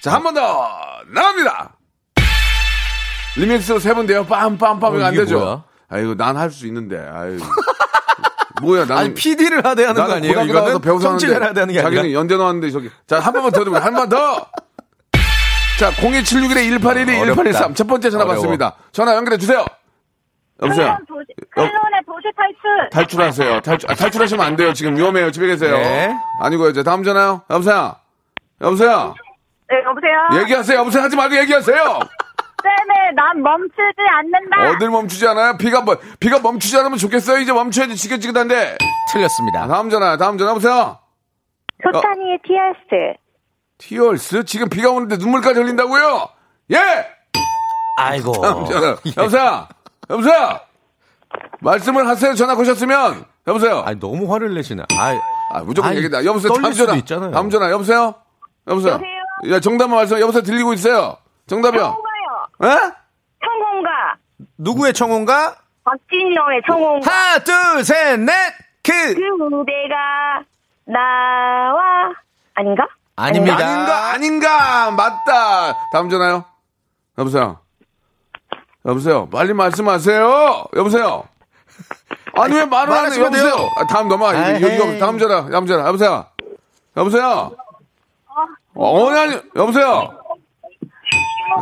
자, 0.00 0.12
한 0.14 0.22
번 0.22 0.34
더 0.34 0.68
나갑니다. 1.12 1.76
리믹스로 3.36 3.78
세번 3.80 4.06
돼요. 4.06 4.24
빰빰빰 4.26 4.82
어, 4.84 4.94
이거 4.96 5.04
안 5.04 5.12
이게 5.14 5.24
되죠. 5.24 5.64
아이고, 5.88 6.14
난 6.14 6.36
할 6.36 6.50
수 6.50 6.66
있는데. 6.66 6.98
아유. 6.98 7.38
뭐야, 8.62 8.84
나는. 8.84 8.96
아니 8.96 9.14
PD를 9.14 9.64
하대 9.64 9.84
하는 9.84 9.94
거 9.94 10.08
나는 10.08 10.16
아니에요? 10.16 10.42
이거는 10.42 10.80
배우서 10.80 11.08
청취자를 11.10 11.42
하는데 11.42 11.48
하대 11.48 11.60
하는 11.60 11.74
게 11.74 11.80
아니라 11.80 11.90
자기는 12.02 12.14
연대 12.14 12.36
나왔는데 12.36 12.70
저기 12.70 12.90
자 13.06 13.18
한 13.20 13.32
번만 13.32 13.50
더 13.52 13.60
해보세요 13.60 13.84
한번 13.84 14.08
더. 14.08 14.46
자 15.78 15.90
02761에 15.90 16.68
1812 16.80 17.18
어렵다. 17.20 17.34
1813 17.42 17.74
첫 17.74 17.86
번째 17.88 18.10
전화 18.10 18.24
어려워. 18.24 18.36
받습니다. 18.36 18.74
전화 18.92 19.14
연결해 19.16 19.38
주세요. 19.38 19.64
여보세요. 20.62 20.96
클론의 21.50 22.00
도시 22.06 22.28
탈출. 22.36 22.90
탈출하세요. 22.92 23.60
탈출 23.60 23.90
아, 23.90 23.94
탈출하시면 23.94 24.46
안 24.46 24.54
돼요. 24.56 24.72
지금 24.72 24.96
위험해요. 24.96 25.32
집에 25.32 25.48
계세요. 25.48 25.76
네. 25.76 26.14
아니고요. 26.40 26.70
이제 26.70 26.82
다음 26.84 27.02
전화요. 27.02 27.42
여보세요. 27.50 27.96
여보세요. 28.60 29.14
네, 29.68 29.76
여보세요? 29.84 30.42
얘기하세요. 30.42 30.78
여보세요. 30.78 31.02
하지 31.02 31.16
말고 31.16 31.36
얘기하세요. 31.38 31.98
네네, 32.64 33.12
난 33.14 33.42
멈추지 33.42 34.00
않는다. 34.10 34.70
어딜 34.70 34.88
멈추지 34.90 35.26
않아요? 35.28 35.56
비가 35.58 35.82
뭐 35.82 35.98
비가 36.18 36.38
멈추지 36.40 36.76
않으면 36.78 36.96
좋겠어요. 36.98 37.38
이제 37.40 37.52
멈춰야지 37.52 37.94
지긋지긋한데. 37.96 38.78
틀렸습니다. 39.12 39.66
다음 39.68 39.90
전화. 39.90 40.16
다음 40.16 40.38
전화. 40.38 40.52
여보세요. 40.52 40.98
소타니의 41.82 42.38
티얼스. 42.46 43.18
티얼스 43.78 44.44
지금 44.44 44.68
비가 44.70 44.90
오는데 44.90 45.16
눈물까지 45.18 45.60
흘린다고요? 45.60 46.28
예. 46.72 46.78
아이고. 47.98 48.32
다음 48.40 48.64
전화. 48.64 48.96
예. 49.06 49.12
여보세요? 49.18 49.68
여보세요? 50.08 50.60
말씀을 51.60 52.06
하세요. 52.08 52.34
전화 52.34 52.54
거셨으면. 52.54 53.24
여보세요? 53.46 53.82
아니 53.84 54.00
너무 54.00 54.32
화를 54.32 54.54
내시네. 54.54 54.84
아, 54.98 55.20
아, 55.50 55.60
무조건 55.62 55.90
아니, 55.90 55.98
얘기다. 55.98 56.24
여보세요? 56.24 56.48
떨릴 56.48 56.62
다음 56.62 56.72
수도 56.72 56.86
전화. 56.86 56.98
있잖아요. 56.98 57.30
다음 57.32 57.50
전화. 57.50 57.70
여보세요? 57.70 58.14
여보세요? 58.66 58.94
여보세요? 58.94 59.54
야, 59.54 59.60
정답만 59.60 59.98
말씀. 59.98 60.18
여보세요? 60.18 60.42
들리고 60.42 60.72
있어요? 60.72 61.18
정답이요? 61.46 61.98
에? 62.62 62.66
청혼가. 63.44 64.16
누구의 64.58 64.92
청혼가? 64.92 65.56
박진영의 65.84 66.62
청혼가. 66.66 67.10
하나, 67.10 67.38
둘, 67.40 67.84
셋, 67.84 68.18
넷. 68.20 68.32
그 68.82 69.14
그대가 69.14 70.42
나와 70.84 72.12
아닌가? 72.54 72.86
아닙니다. 73.16 73.56
아닌가? 73.56 74.10
아닌가? 74.12 74.90
맞다. 74.90 75.74
다음 75.92 76.08
전화요? 76.10 76.44
여보세요? 77.18 77.60
여보세요? 78.86 79.28
빨리 79.30 79.54
말씀하세요. 79.54 80.64
여보세요? 80.76 81.24
아니, 82.36 82.54
왜 82.54 82.64
말을 82.66 82.92
안 82.92 82.98
해? 82.98 83.00
말하시면 83.02 83.32
돼요. 83.32 83.46
여보세요? 83.46 83.70
아, 83.76 83.86
다음 83.86 84.08
넘어. 84.08 84.28
아이, 84.28 84.54
여기, 84.62 84.64
여기, 84.64 84.90
헤이. 84.92 84.98
다음 84.98 85.18
전화. 85.18 85.48
다음 85.48 85.66
전화. 85.66 85.86
여보세요? 85.86 86.26
여보세요? 86.96 87.56
어, 88.74 89.08
아니, 89.10 89.40
여보세요? 89.56 90.18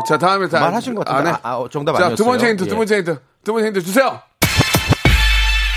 자, 0.06 0.18
다음에 0.18 0.48
다. 0.48 0.60
말하신 0.60 0.94
것 0.94 1.04
같은데. 1.04 1.30
안 1.30 1.34
해. 1.34 1.40
아, 1.42 1.54
아, 1.56 1.64
정답 1.70 1.92
자, 1.92 2.04
아니었어요. 2.06 2.16
두 2.16 2.24
번째 2.24 2.48
힌트, 2.50 2.64
예. 2.64 2.68
두 2.68 2.76
번째 2.76 2.96
힌트. 2.98 3.20
두 3.44 3.52
번째 3.52 3.66
힌트 3.68 3.82
주세요. 3.82 4.20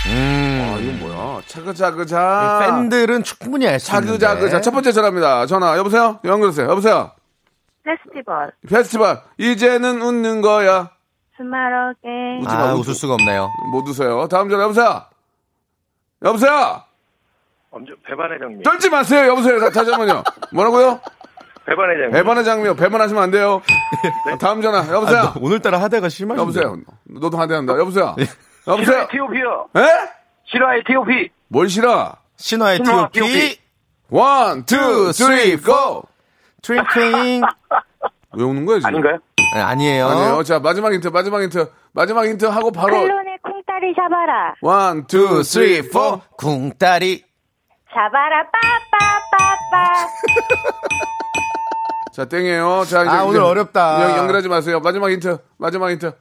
아, 0.08 0.78
이건 0.80 1.00
뭐야? 1.00 1.42
차그차그자. 1.48 2.60
팬들은 2.62 3.24
충분히 3.24 3.68
알수 3.68 3.92
있는데. 3.92 4.18
차그자그자. 4.20 4.62
첫 4.62 4.72
번째 4.72 4.92
전화입니다. 4.92 5.46
전화. 5.48 5.78
여보세요? 5.78 6.20
연결하세요. 6.24 6.70
여보세요? 6.70 7.12
페스티벌. 7.84 8.52
페스티벌. 8.70 9.22
이제는 9.38 10.02
웃는 10.02 10.42
거야. 10.42 10.92
스마트게. 11.38 12.40
웃지 12.42 12.56
아, 12.56 12.58
마, 12.60 12.74
웃을 12.76 12.94
수가 12.94 13.16
없네요. 13.16 13.50
못 13.72 13.88
웃어요. 13.88 14.28
다음 14.28 14.50
전화. 14.50 14.64
여보세요? 14.64 15.04
여보세요? 16.24 16.82
엄정화 17.72 17.96
배반의 18.08 18.40
장미. 18.40 18.64
떨지 18.64 18.90
마세요. 18.90 19.28
여보세요. 19.28 19.60
다- 19.60 19.70
다시 19.70 19.92
한 19.92 20.00
번요. 20.00 20.24
뭐라고요? 20.54 21.00
배반의 21.66 21.98
장미. 21.98 22.12
배반의 22.14 22.44
장미요. 22.46 22.76
배반하시면 22.76 23.24
안 23.24 23.32
돼요. 23.32 23.62
다음 24.40 24.62
전화. 24.62 24.80
여보세요? 24.94 25.18
아, 25.20 25.34
너 25.34 25.40
오늘따라 25.42 25.82
하대가 25.82 26.10
심하신데. 26.10 26.42
여보세요? 26.42 26.78
너도 27.06 27.38
하대한다. 27.38 27.78
여보세요? 27.78 28.16
여보세요? 28.68 28.86
싫어의 28.86 29.08
T.O.P요. 29.12 29.68
에? 29.78 29.82
싫어의 30.46 30.84
T.O.P. 30.86 31.30
뭘 31.48 31.70
싫어? 31.70 32.16
신화의 32.38 32.78
신화. 32.78 33.10
T.O.P. 33.12 33.58
One, 34.10 34.66
two, 34.66 35.12
three, 35.12 35.58
go! 35.58 36.04
Twinkling. 36.62 37.42
왜 38.38 38.44
우는 38.44 38.66
거야, 38.66 38.78
지금? 38.78 38.88
아닌가요? 38.90 39.18
네, 39.56 39.62
아니에요. 39.62 40.08
아니에요. 40.08 40.44
자, 40.44 40.60
마지막 40.60 40.94
힌트, 40.94 41.08
마지막 41.08 41.42
힌트. 41.42 41.72
마지막 41.94 42.26
힌트 42.26 42.46
하고 42.46 42.72
바로. 42.72 43.00
클론의 43.00 43.38
꿍따리 43.42 43.94
샤바라. 43.96 44.56
One, 44.62 45.08
two, 45.08 45.42
three, 45.44 45.90
four. 45.90 46.22
꿍따리. 46.38 47.24
샤바라 47.94 48.44
빠빠빠빠. 48.52 50.08
자, 52.16 52.24
땡이에요. 52.24 52.86
자, 52.88 53.02
이제. 53.02 53.10
아, 53.10 53.24
오늘 53.26 53.42
이제 53.42 53.46
어렵다. 53.46 54.02
연, 54.02 54.18
연결하지 54.20 54.48
마세요. 54.48 54.80
마지막 54.80 55.12
힌트. 55.12 55.38
마지막 55.58 55.92
힌트. 55.92 56.14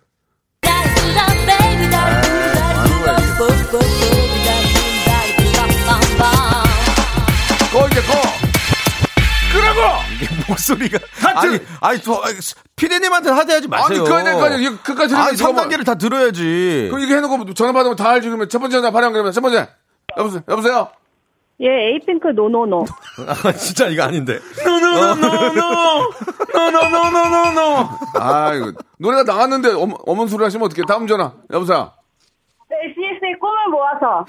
꺼, 7.73 7.87
이제 7.87 8.01
꺼. 8.01 8.15
끄라고! 9.53 10.03
목소리가 10.49 10.99
하트! 11.21 11.47
아니 11.47 11.61
아니 11.81 12.01
저 12.03 12.21
피디님한테 12.75 13.31
하대하지 13.31 13.69
마세요. 13.69 14.05
아니. 14.05 14.65
이거 14.65 14.77
끝까지 14.83 15.15
아니 15.15 15.37
들으면 15.37 15.37
저거 15.37 15.53
3단계를 15.63 15.87
다 15.87 15.95
들어야지. 15.95 16.89
그럼 16.91 17.05
이거 17.05 17.15
해놓고 17.15 17.55
전화 17.55 17.71
받으면 17.71 17.95
다 17.95 18.11
알지. 18.11 18.27
그러면 18.27 18.49
첫 18.49 18.59
번째 18.59 18.79
전화 18.79 18.91
발행 18.91 19.13
그러면 19.13 19.31
첫 19.31 19.43
번째. 19.43 19.69
여보세요? 20.17 20.43
여보세요? 20.49 20.89
예, 21.61 21.69
에이핑크 21.69 22.29
NoNoNo. 22.29 22.85
아, 23.45 23.53
진짜 23.53 23.87
이거 23.87 24.03
아닌데. 24.03 24.41
노 24.65 24.74
노노노노노노노노. 26.55 27.89
아, 28.19 28.53
이거 28.55 28.73
노래가 28.99 29.23
나왔는데 29.25 29.73
어머, 29.75 29.97
어머니 30.07 30.31
소리 30.31 30.45
하시면 30.45 30.67
어떡해. 30.67 30.83
다음 30.87 31.07
전화. 31.07 31.33
여보세요? 31.53 31.93
SES의 32.71 33.39
꿈을 33.41 33.69
모아서. 33.71 34.25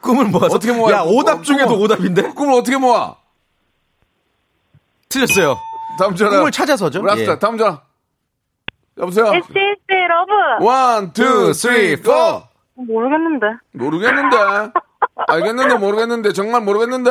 꿈을 0.00 0.26
모아서 0.26 0.56
어떻게 0.56 0.72
모아요? 0.72 0.94
야 0.96 1.02
오답 1.02 1.38
어, 1.40 1.42
중에도 1.42 1.76
꿈을- 1.76 1.82
오답인데 1.84 2.22
꿈을 2.34 2.54
어떻게 2.54 2.76
모아? 2.76 3.16
틀렸어요. 5.08 5.58
다음 5.98 6.14
전화. 6.16 6.38
꿈을 6.38 6.50
찾아서죠. 6.50 7.02
랍스타. 7.02 7.32
예. 7.32 7.38
다음 7.38 7.58
전화. 7.58 7.80
여보세요? 8.98 9.26
SES의 9.26 10.08
Love. 10.08 10.64
One, 10.64 11.12
two, 11.12 11.52
three, 11.54 12.00
four. 12.02 12.42
모르겠는데. 12.74 13.46
모르겠는데. 13.72 14.36
알겠는데 15.28 15.74
모르겠는데 15.76 16.32
정말 16.32 16.62
모르겠는데. 16.62 17.10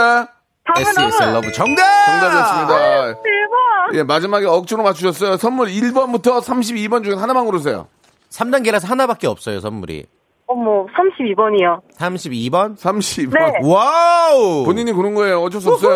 SES 0.77 1.33
Love. 1.33 1.45
Love 1.47 1.51
정답. 1.51 1.83
정답이었습니다. 2.05 3.21
대박. 3.21 3.95
예, 3.95 4.03
마지막에 4.03 4.45
억지로 4.45 4.83
맞추셨어요. 4.83 5.37
선물 5.37 5.67
1번부터 5.69 6.39
32번 6.41 7.03
중에 7.03 7.15
하나만 7.15 7.45
고르세요. 7.45 7.87
3단계라서 8.29 8.87
하나밖에 8.87 9.27
없어요 9.27 9.59
선물이. 9.59 10.05
어머, 10.47 10.85
32번이요. 10.87 11.79
32번. 11.97 12.77
32번. 12.77 13.33
네. 13.39 13.59
Wow. 13.63 14.65
본인이 14.65 14.91
고른 14.91 15.15
거예요. 15.15 15.41
어쩔 15.41 15.61
수 15.61 15.71
없어요. 15.71 15.95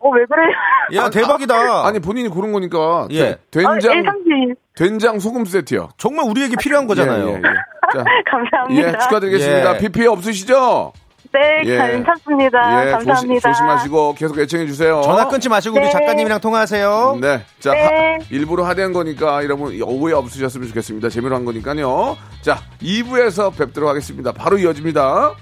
어, 0.00 0.08
왜 0.10 0.24
그래요? 0.26 0.48
야 0.94 1.08
대박이다. 1.10 1.86
아니 1.86 2.00
본인이 2.00 2.28
고른 2.28 2.52
거니까 2.52 3.06
예. 3.12 3.36
되- 3.50 3.64
아, 3.64 3.72
된장 3.78 3.92
130. 4.02 4.56
된장 4.76 5.18
소금 5.20 5.44
세트요. 5.44 5.90
정말 5.98 6.26
우리에게 6.28 6.56
필요한 6.60 6.86
거잖아요. 6.88 7.28
예, 7.28 7.32
예, 7.32 7.36
예. 7.36 7.42
자, 7.42 8.04
감사합니다. 8.30 8.88
예, 8.88 8.98
축하드리겠습니다. 8.98 9.74
예. 9.74 9.78
PPA 9.78 10.06
없으시죠? 10.08 10.92
네, 11.36 11.62
예. 11.66 11.76
괜찮습니다. 11.92 12.86
예, 12.86 12.90
감사합니다. 12.92 13.48
조심, 13.52 13.66
하시고 13.68 14.14
계속 14.14 14.38
애청해 14.38 14.66
주세요. 14.66 15.02
전화 15.04 15.28
끊지 15.28 15.48
마시고 15.48 15.76
우리 15.76 15.84
네. 15.84 15.90
작가님이랑 15.90 16.40
통화하세요. 16.40 17.18
네, 17.20 17.42
자 17.60 17.72
네. 17.72 17.82
하- 17.84 18.24
일부러 18.30 18.64
하대한 18.64 18.92
거니까 18.92 19.44
여러분 19.44 19.78
오해 19.82 20.14
없으셨으면 20.14 20.68
좋겠습니다. 20.68 21.08
재미로 21.10 21.34
한 21.36 21.44
거니까요. 21.44 22.16
자, 22.40 22.60
2부에서 22.82 23.56
뵙도록 23.56 23.88
하겠습니다. 23.90 24.32
바로 24.32 24.56
이어집니다. 24.58 25.32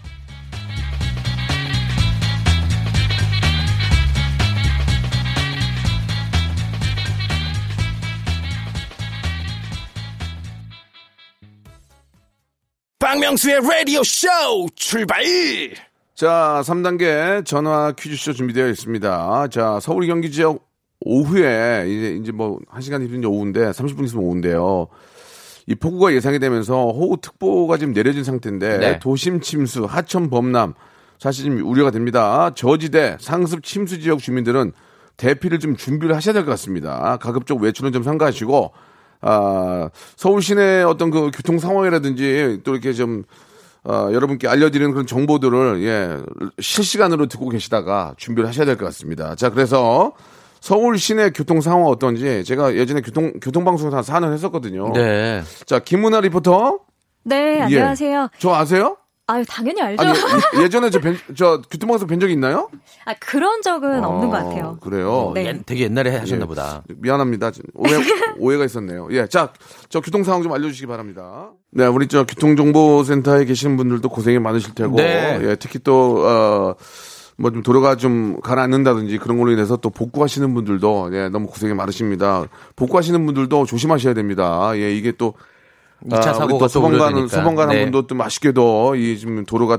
박명수의 13.15 13.61
라디오 13.61 14.03
쇼 14.03 14.27
출발! 14.75 15.23
자, 16.17 16.63
3단계 16.65 17.45
전화 17.47 17.93
퀴즈쇼 17.93 18.33
준비되어 18.33 18.69
있습니다. 18.71 19.47
자, 19.53 19.79
서울 19.81 20.09
경기 20.09 20.33
지역 20.33 20.69
오후에 21.01 21.85
이제 21.87 22.19
이제 22.21 22.33
뭐 22.33 22.59
1시간 22.73 23.05
있으면 23.05 23.25
오후인데 23.27 23.71
30분 23.71 24.05
있으면 24.07 24.25
오후인데요. 24.25 24.89
이 25.69 25.77
폭우가 25.77 26.13
예상이 26.13 26.41
되면서 26.41 26.75
호우특보가 26.91 27.77
지금 27.77 27.95
내려진 27.95 28.25
상태인데 28.25 28.79
네. 28.79 28.99
도심 28.99 29.41
침수, 29.41 29.85
하천 29.85 30.29
범람 30.29 30.75
사실 31.21 31.45
좀 31.45 31.71
우려가 31.71 31.93
됩니다. 31.93 32.51
저지대, 32.57 33.17
상습 33.21 33.63
침수 33.63 34.01
지역 34.01 34.19
주민들은 34.19 34.73
대피를 35.17 35.61
좀 35.61 35.77
준비를 35.77 36.17
하셔야 36.17 36.33
될 36.33 36.45
것 36.45 36.51
같습니다. 36.53 37.17
가급적 37.19 37.61
외출은 37.61 37.93
좀 37.93 38.03
삼가하시고 38.03 38.73
아, 39.27 39.89
서울 40.17 40.43
시내 40.43 40.83
어떤 40.83 41.11
그 41.11 41.31
교통 41.35 41.59
상황이라든지 41.59 42.61
또 42.65 42.73
이렇게 42.73 42.93
좀 42.93 43.25
어, 43.85 44.09
여러분께 44.13 44.49
알려드리는 44.49 44.93
그런 44.93 45.07
정보들을 45.07 45.83
예, 45.85 46.19
실시간으로 46.61 47.27
듣고 47.27 47.49
계시다가 47.49 48.15
준비를 48.17 48.49
하셔야 48.49 48.67
될 48.67 48.77
것 48.77 48.85
같습니다. 48.87 49.35
자, 49.35 49.51
그래서 49.51 50.13
서울 50.61 50.99
시내 50.99 51.31
교통 51.31 51.61
상황 51.61 51.85
어떤지 51.87 52.43
제가 52.45 52.75
예전에 52.75 53.01
교통 53.03 53.33
교통 53.43 53.65
방송에서 53.65 53.99
한 53.99 54.03
4년 54.05 54.33
했었거든요. 54.33 54.93
네. 54.95 55.43
자, 55.67 55.79
김은아 55.79 56.21
리포터. 56.23 56.79
네, 57.25 57.61
안녕하세요. 57.61 58.23
예. 58.33 58.39
저 58.39 58.55
아세요? 58.55 58.97
아유, 59.27 59.43
당연히 59.49 59.81
알죠. 59.81 60.03
아니, 60.03 60.19
예- 60.59 60.63
예전에 60.65 60.91
저, 60.91 61.01
뵌- 61.01 61.17
저 61.35 61.63
교통방송 61.71 62.07
뵌 62.09 62.21
적이 62.21 62.35
있나요? 62.35 62.69
아, 63.07 63.15
그런 63.19 63.63
적은 63.63 64.05
없는 64.05 64.29
것 64.29 64.37
어, 64.37 64.45
같아요. 64.45 64.79
그래요. 64.83 65.33
네. 65.35 65.47
옛- 65.47 65.63
되게 65.65 65.85
옛날에 65.85 66.15
하셨나 66.15 66.43
예. 66.43 66.47
보다. 66.47 66.83
미안합니다. 66.99 67.51
오해, 67.73 67.93
오해가 68.39 68.67
있었네요. 68.67 69.09
예. 69.13 69.27
자, 69.27 69.51
저 69.89 70.01
교통 70.03 70.25
상황 70.25 70.43
좀 70.43 70.53
알려주시기 70.53 70.87
바랍니다. 70.87 71.53
네, 71.71 71.87
우리 71.87 72.07
저 72.09 72.25
교통정보센터에 72.27 73.47
계시는 73.47 73.79
분들도 73.79 74.07
고생이 74.11 74.39
많으실 74.41 74.75
테고, 74.75 74.97
네. 74.97 75.39
예, 75.43 75.57
특히 75.57 75.79
또, 75.83 76.23
어, 76.27 76.75
뭐좀 77.39 77.63
도로가 77.63 77.97
좀 77.97 78.41
가라앉는다든지 78.43 79.17
그런 79.19 79.39
걸로 79.39 79.51
인해서 79.53 79.77
또 79.79 79.89
복구하시는 79.91 80.53
분들도 80.55 81.11
예, 81.15 81.29
너무 81.31 81.47
고생이 81.49 81.73
많으십니다. 81.75 82.45
복구하시는 82.77 83.25
분들도 83.27 83.65
조심하셔야 83.65 84.13
됩니다. 84.15 84.71
예, 84.77 84.95
이게 84.95 85.13
또 85.13 85.33
이차 86.07 86.17
아, 86.17 86.21
우리 86.21 86.39
사고가 86.39 86.59
또 86.59 86.69
소방관. 86.69 87.29
소방관 87.29 87.69
한 87.71 87.77
네. 87.77 87.83
분도 87.85 88.07
또 88.07 88.15
맛있게도 88.15 88.97
이 88.97 89.19
지금 89.19 89.45
도로가 89.47 89.79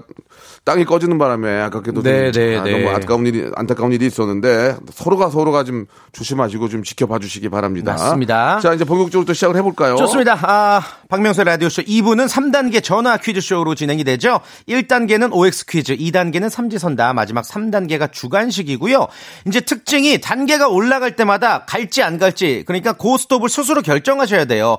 땅이 0.63 0.85
꺼지는 0.85 1.17
바람에 1.17 1.61
아깝게도 1.61 2.01
좀 2.01 2.11
네, 2.11 2.31
네, 2.31 2.57
아, 2.57 2.63
네. 2.63 2.71
너무 2.71 2.89
안타까운 2.89 3.25
일이 3.27 3.49
안타까운 3.55 3.91
일이 3.91 4.05
있었는데 4.07 4.77
서로가 4.91 5.29
서로가 5.29 5.63
좀 5.63 5.85
조심하시고 6.13 6.69
좀 6.69 6.83
지켜봐 6.83 7.19
주시기 7.19 7.49
바랍니다. 7.49 7.91
맞습니다. 7.93 8.59
자 8.59 8.73
이제 8.73 8.83
본격적으로 8.85 9.25
또 9.25 9.33
시작을 9.33 9.55
해볼까요? 9.57 9.95
좋습니다. 9.97 10.38
아, 10.41 10.81
박명수의 11.09 11.45
라디오 11.45 11.69
쇼 11.69 11.81
2부는 11.83 12.27
3단계 12.27 12.83
전화 12.83 13.17
퀴즈 13.17 13.41
쇼로 13.41 13.75
진행이 13.75 14.03
되죠. 14.03 14.39
1단계는 14.67 15.31
OX 15.31 15.65
퀴즈, 15.67 15.95
2단계는 15.95 16.49
삼지선다, 16.49 17.13
마지막 17.13 17.43
3단계가 17.45 18.11
주간식이고요. 18.11 19.07
이제 19.47 19.61
특징이 19.61 20.19
단계가 20.19 20.67
올라갈 20.67 21.15
때마다 21.15 21.65
갈지 21.65 22.01
안 22.01 22.17
갈지, 22.17 22.63
그러니까 22.65 22.93
고스톱을 22.93 23.49
스스로 23.49 23.81
결정하셔야 23.81 24.45
돼요. 24.45 24.77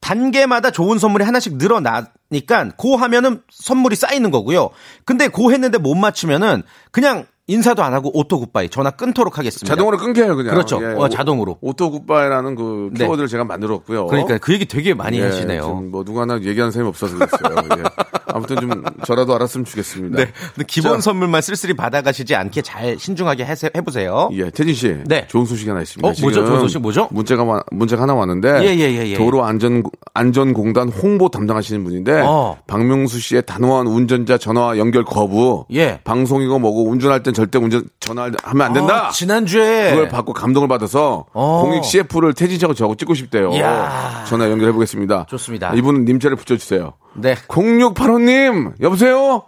단계마다 0.00 0.70
좋은 0.70 0.98
선물이 0.98 1.24
하나씩 1.24 1.56
늘어나니까 1.56 2.70
고 2.76 2.96
하면은 2.96 3.42
선물이 3.50 3.96
쌓이는 3.96 4.30
거고요. 4.30 4.70
근데 5.04 5.28
go 5.28 5.52
했는데 5.52 5.78
못 5.78 5.94
맞추면은 5.94 6.62
그냥 6.90 7.26
인사도 7.48 7.82
안 7.82 7.94
하고 7.94 8.10
auto 8.16 8.38
goodbye 8.40 8.68
전화 8.68 8.90
끊도록 8.90 9.38
하겠습니다. 9.38 9.66
자동으로 9.66 9.96
끊겨요 9.96 10.36
그냥. 10.36 10.52
그렇죠. 10.54 10.76
어, 10.96 11.08
자동으로. 11.08 11.56
auto 11.62 11.90
goodbye라는 11.90 12.54
그 12.54 12.90
네. 12.92 13.04
키워드를 13.04 13.26
제가 13.26 13.44
만들었고요. 13.44 14.06
그러니까 14.06 14.36
그 14.38 14.52
얘기 14.52 14.66
되게 14.66 14.92
많이 14.94 15.18
예, 15.18 15.22
하시네요. 15.24 15.74
뭐 15.90 16.04
누가 16.04 16.20
하나 16.22 16.34
얘기하는 16.36 16.70
사람이 16.70 16.88
없어서 16.90 17.16
그랬어요. 17.16 17.56
예. 17.78 17.82
아무튼 18.26 18.56
좀 18.60 18.84
저라도 19.06 19.34
알았으면 19.34 19.64
좋겠습니다. 19.64 20.16
네. 20.18 20.30
근데 20.54 20.64
기본 20.68 20.96
자. 20.96 21.00
선물만 21.00 21.40
쓸쓸히 21.40 21.72
받아가시지 21.74 22.34
않게 22.34 22.60
잘 22.60 22.98
신중하게 22.98 23.46
해세- 23.46 23.70
해보세요. 23.74 24.28
예, 24.34 24.50
태진 24.50 24.74
씨. 24.74 24.94
네. 25.06 25.26
좋은 25.28 25.46
소식이 25.46 25.70
하나 25.70 25.80
있습니다. 25.80 26.06
어, 26.06 26.12
뭐죠? 26.20 26.44
좋은 26.44 26.60
소식 26.60 26.78
뭐죠? 26.80 27.08
문자가 27.10 27.44
와- 27.44 27.62
문자가 27.72 28.02
하나 28.02 28.14
왔는데 28.14 28.60
예, 28.62 28.76
예, 28.76 28.92
예, 28.92 29.06
예. 29.08 29.14
도로 29.16 29.44
안전 29.44 29.82
안전공단 30.12 30.90
홍보 30.90 31.30
담당하시는 31.30 31.82
분인데 31.82 32.20
어. 32.26 32.58
박명수 32.66 33.18
씨의 33.20 33.44
단호한 33.46 33.86
운전자 33.86 34.36
전화 34.36 34.76
연결 34.76 35.04
거부. 35.04 35.64
예. 35.72 36.00
방송이고 36.04 36.58
뭐고 36.58 36.88
운전할 36.90 37.22
땐 37.22 37.32
절대 37.38 37.56
운전 37.56 37.88
전화하면 38.00 38.36
안 38.62 38.72
된다. 38.72 39.06
아, 39.06 39.10
지난주에 39.10 39.90
그걸 39.92 40.08
받고 40.08 40.32
감동을 40.32 40.66
받아서 40.66 41.26
어. 41.32 41.62
공익 41.62 41.84
CF를 41.84 42.34
태진 42.34 42.58
씨하고 42.58 42.74
저하고 42.74 42.96
찍고 42.96 43.14
싶대요. 43.14 43.52
이야. 43.52 44.24
전화 44.26 44.50
연결해 44.50 44.72
보겠습니다. 44.72 45.26
좋습니다. 45.28 45.72
이분은 45.72 46.04
님자를 46.04 46.36
붙여주세요. 46.36 46.94
네. 47.14 47.36
0685님 47.46 48.72
여보세요. 48.80 49.44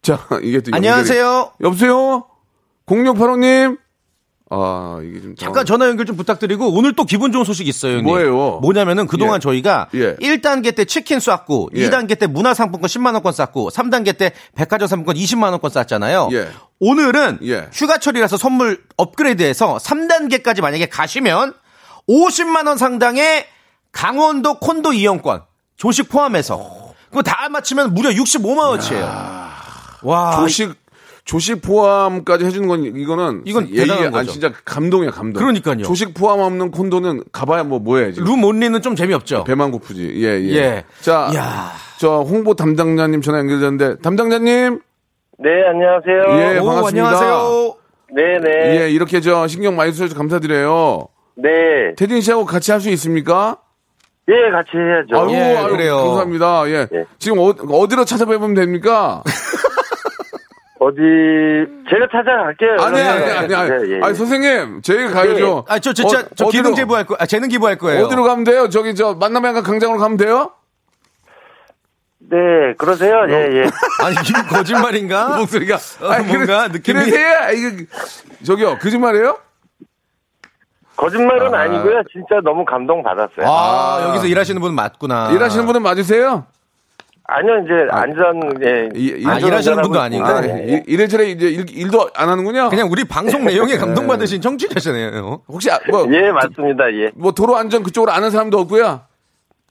자 0.00 0.18
이게 0.42 0.60
또 0.62 0.70
연결이- 0.70 0.76
안녕하세요. 0.76 1.50
여보세요? 1.60 2.24
0685님? 2.86 3.76
아, 4.48 5.00
이게 5.02 5.20
좀. 5.20 5.34
잠깐 5.36 5.66
전화 5.66 5.88
연결 5.88 6.06
좀 6.06 6.16
부탁드리고 6.16 6.72
오늘 6.72 6.94
또 6.94 7.04
기분 7.04 7.32
좋은 7.32 7.44
소식 7.44 7.66
있어요, 7.66 7.92
형님. 7.94 8.06
뭐예요? 8.06 8.60
뭐냐면은 8.62 9.06
그동안 9.08 9.36
예. 9.36 9.40
저희가 9.40 9.88
예. 9.94 10.14
1단계 10.16 10.74
때 10.74 10.84
치킨 10.84 11.18
쐈고 11.18 11.70
예. 11.74 11.88
2단계 11.88 12.16
때 12.18 12.28
문화상품권 12.28 12.86
10만 12.88 13.14
원권 13.14 13.32
쐈고 13.32 13.70
3단계 13.70 14.16
때 14.16 14.32
백화점 14.54 14.86
상품권 14.86 15.16
20만 15.16 15.50
원권 15.50 15.70
쐈잖아요. 15.70 16.28
예. 16.32 16.48
오늘은 16.78 17.40
예. 17.42 17.68
휴가철이라서 17.72 18.36
선물 18.36 18.84
업그레이드해서 18.96 19.78
3단계까지 19.78 20.60
만약에 20.60 20.86
가시면 20.86 21.54
50만 22.08 22.68
원 22.68 22.76
상당의 22.78 23.46
강원도 23.90 24.60
콘도 24.60 24.92
이용권 24.92 25.42
조식 25.76 26.08
포함해서 26.08 26.94
그거 27.08 27.22
다 27.22 27.48
맞추면 27.48 27.94
무려 27.94 28.10
65만 28.10 28.58
원치예요. 28.58 29.46
와, 30.02 30.36
조식, 30.36 30.74
조식 31.26 31.60
포함까지 31.60 32.44
해주는 32.44 32.68
건, 32.68 32.84
이거는. 32.84 33.42
이건 33.44 33.66
대단한 33.70 34.04
아니, 34.04 34.12
거죠. 34.12 34.30
진짜 34.32 34.52
감동이야, 34.64 35.10
감동. 35.10 35.40
그러니까요. 35.42 35.82
조식 35.82 36.14
포함 36.14 36.38
없는 36.38 36.70
콘도는 36.70 37.24
가봐야 37.32 37.64
뭐, 37.64 37.80
뭐해, 37.80 38.12
지금. 38.12 38.28
룸 38.28 38.44
온리는 38.44 38.80
좀 38.80 38.94
재미없죠. 38.94 39.42
배만 39.44 39.72
고프지. 39.72 40.12
예, 40.22 40.40
예. 40.40 40.54
예. 40.54 40.84
자, 41.00 41.28
이야. 41.32 41.72
저 41.98 42.20
홍보 42.20 42.54
담당자님 42.54 43.22
전화 43.22 43.40
연결됐는데, 43.40 43.98
담당자님? 44.02 44.80
네, 45.38 45.50
안녕하세요. 45.68 46.54
예, 46.54 46.58
오, 46.60 46.66
반갑습니다. 46.66 47.06
안녕하세요. 47.08 47.74
네네. 48.14 48.80
예, 48.82 48.90
이렇게 48.90 49.20
저 49.20 49.48
신경 49.48 49.74
많이 49.74 49.90
써주셔서 49.90 50.14
감사드려요. 50.16 51.08
네. 51.34 51.48
태진 51.96 52.20
씨하고 52.20 52.44
같이 52.46 52.70
할 52.70 52.80
수 52.80 52.88
있습니까? 52.90 53.58
예, 54.28 54.50
같이 54.50 54.70
해야죠. 54.76 55.28
아유, 55.30 55.36
예, 55.36 55.56
아유, 55.56 55.68
그래요. 55.70 55.96
감사합니다. 55.98 56.68
예. 56.68 56.88
예. 56.92 57.04
지금 57.18 57.38
어, 57.38 57.46
어디로 57.50 58.04
찾아뵈면 58.04 58.54
됩니까? 58.54 59.22
어디, 60.86 61.00
제가 61.90 62.06
찾아갈게요. 62.12 62.76
아니, 62.78 63.00
아니. 63.00 63.30
아니, 63.32 63.54
아니. 63.54 63.70
예, 63.90 63.96
예. 63.96 64.00
아니, 64.04 64.14
선생님, 64.14 64.82
저희가 64.82 65.10
가야죠. 65.10 65.64
아, 65.68 65.80
저 65.80 65.92
진짜 65.92 66.20
어, 66.20 66.22
저 66.36 66.48
기능 66.48 66.70
어디로- 66.72 66.76
제보할 66.76 67.04
거, 67.06 67.16
아, 67.18 67.26
재능 67.26 67.48
기부할 67.48 67.76
거예요. 67.76 68.04
어디로 68.04 68.22
가면 68.22 68.44
돼요? 68.44 68.68
저기 68.68 68.94
저 68.94 69.14
만남의 69.14 69.48
한강 69.52 69.64
광장으로 69.64 69.98
가면 69.98 70.16
돼요? 70.16 70.52
네, 72.18 72.36
그러세요? 72.78 73.26
예, 73.28 73.32
예. 73.32 73.62
아니 74.04 74.16
이게 74.22 74.48
거짓말인가? 74.48 75.38
목소리가 75.38 75.76
어, 76.02 76.08
아니, 76.10 76.26
뭔가 76.26 76.68
그래, 76.68 76.72
느낌이 76.72 77.00
그러세요? 77.00 77.50
이거 77.52 77.84
저기요 78.44 78.78
거짓말이에요? 78.78 79.38
거짓말은 80.96 81.54
아. 81.54 81.60
아... 81.60 81.66
니고요 81.66 82.02
진짜 82.10 82.40
너무 82.42 82.64
감동 82.64 83.02
받았어요. 83.02 83.46
아, 83.46 83.50
아. 84.00 84.08
여기서 84.08 84.26
일하시는 84.26 84.60
분 84.60 84.74
맞구나. 84.74 85.30
일하시는 85.32 85.66
분은 85.66 85.82
맞으세요? 85.82 86.46
아니요, 87.28 87.58
이제 87.64 87.72
안전, 87.90 88.40
예. 88.64 88.88
이- 88.94 89.14
이- 89.18 89.26
아, 89.26 89.32
안전 89.32 89.48
일하시는 89.48 89.82
분도 89.82 90.00
아니고. 90.00 90.24
아. 90.24 90.42
예, 90.44 90.48
예. 90.68 90.74
이- 90.76 90.82
이래저래 90.86 91.24
이제 91.26 91.48
일, 91.48 91.90
도 91.90 92.08
안 92.14 92.28
하는군요. 92.28 92.68
그냥 92.70 92.88
우리 92.90 93.04
방송 93.04 93.44
내용에 93.44 93.76
감동받으신 93.76 94.40
청취자시네요. 94.40 95.42
혹시 95.48 95.70
아, 95.70 95.78
뭐, 95.90 96.06
예, 96.12 96.30
맞습니다. 96.30 96.84
예. 96.92 97.10
뭐 97.16 97.32
도로 97.32 97.56
안전 97.56 97.82
그쪽으로 97.82 98.12
아는 98.12 98.30
사람도 98.30 98.58
없고요. 98.60 99.00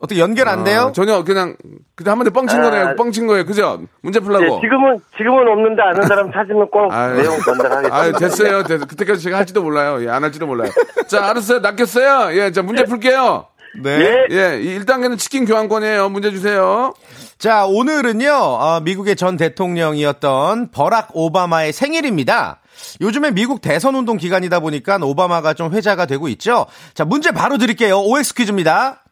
어떻게 0.02 0.20
연결 0.20 0.50
안 0.50 0.66
돼요? 0.66 0.88
아, 0.90 0.92
전혀 0.92 1.24
그냥 1.24 1.56
그냥 1.96 2.12
한마디 2.12 2.30
뻥친 2.30 2.60
아. 2.60 2.64
거네요. 2.64 2.96
뻥친 2.98 3.28
거예요. 3.28 3.46
그죠? 3.46 3.80
문제 4.02 4.20
예, 4.20 4.24
풀라고. 4.24 4.60
지금은, 4.60 5.00
지금은 5.18 5.48
없는데 5.48 5.82
아는 5.82 6.02
사람 6.04 6.32
찾으면 6.34 6.70
꼭 6.70 6.92
아유. 6.92 7.16
내용 7.22 7.40
전달하겠습니다. 7.40 7.96
아유, 7.98 8.12
됐어요. 8.20 8.64
됐어요. 8.64 8.86
그때까지 8.86 9.22
제가 9.24 9.38
할지도 9.38 9.64
몰라요. 9.64 10.04
예, 10.06 10.10
안 10.10 10.22
할지도 10.24 10.46
몰라요. 10.46 10.70
자, 11.08 11.30
알았어요. 11.30 11.60
낚였어요. 11.60 12.38
예, 12.38 12.52
자, 12.52 12.62
문제 12.62 12.84
풀게요. 12.84 13.46
네. 13.82 14.00
예. 14.00 14.28
예, 14.32 14.62
이 14.62 14.80
1단계는 14.80 15.18
치킨 15.18 15.46
교환권이에요. 15.46 16.10
문제 16.10 16.32
주세요. 16.32 16.94
자, 17.38 17.66
오늘은요, 17.66 18.32
어, 18.32 18.80
미국의 18.82 19.16
전 19.16 19.38
대통령이었던 19.38 20.72
버락 20.72 21.10
오바마의 21.14 21.74
생일입니다. 21.74 22.62
요즘에 23.02 23.32
미국 23.32 23.62
대선 23.62 23.96
운동 23.96 24.18
기간이다 24.18 24.60
보니까 24.60 24.98
오바마가 25.02 25.54
좀 25.54 25.74
회자가 25.74 26.06
되고 26.06 26.28
있죠. 26.30 26.66
자, 26.94 27.06
문제 27.06 27.32
바로 27.32 27.58
드릴게요. 27.58 28.00
OX 28.00 28.34
퀴즈입니다. 28.36 29.04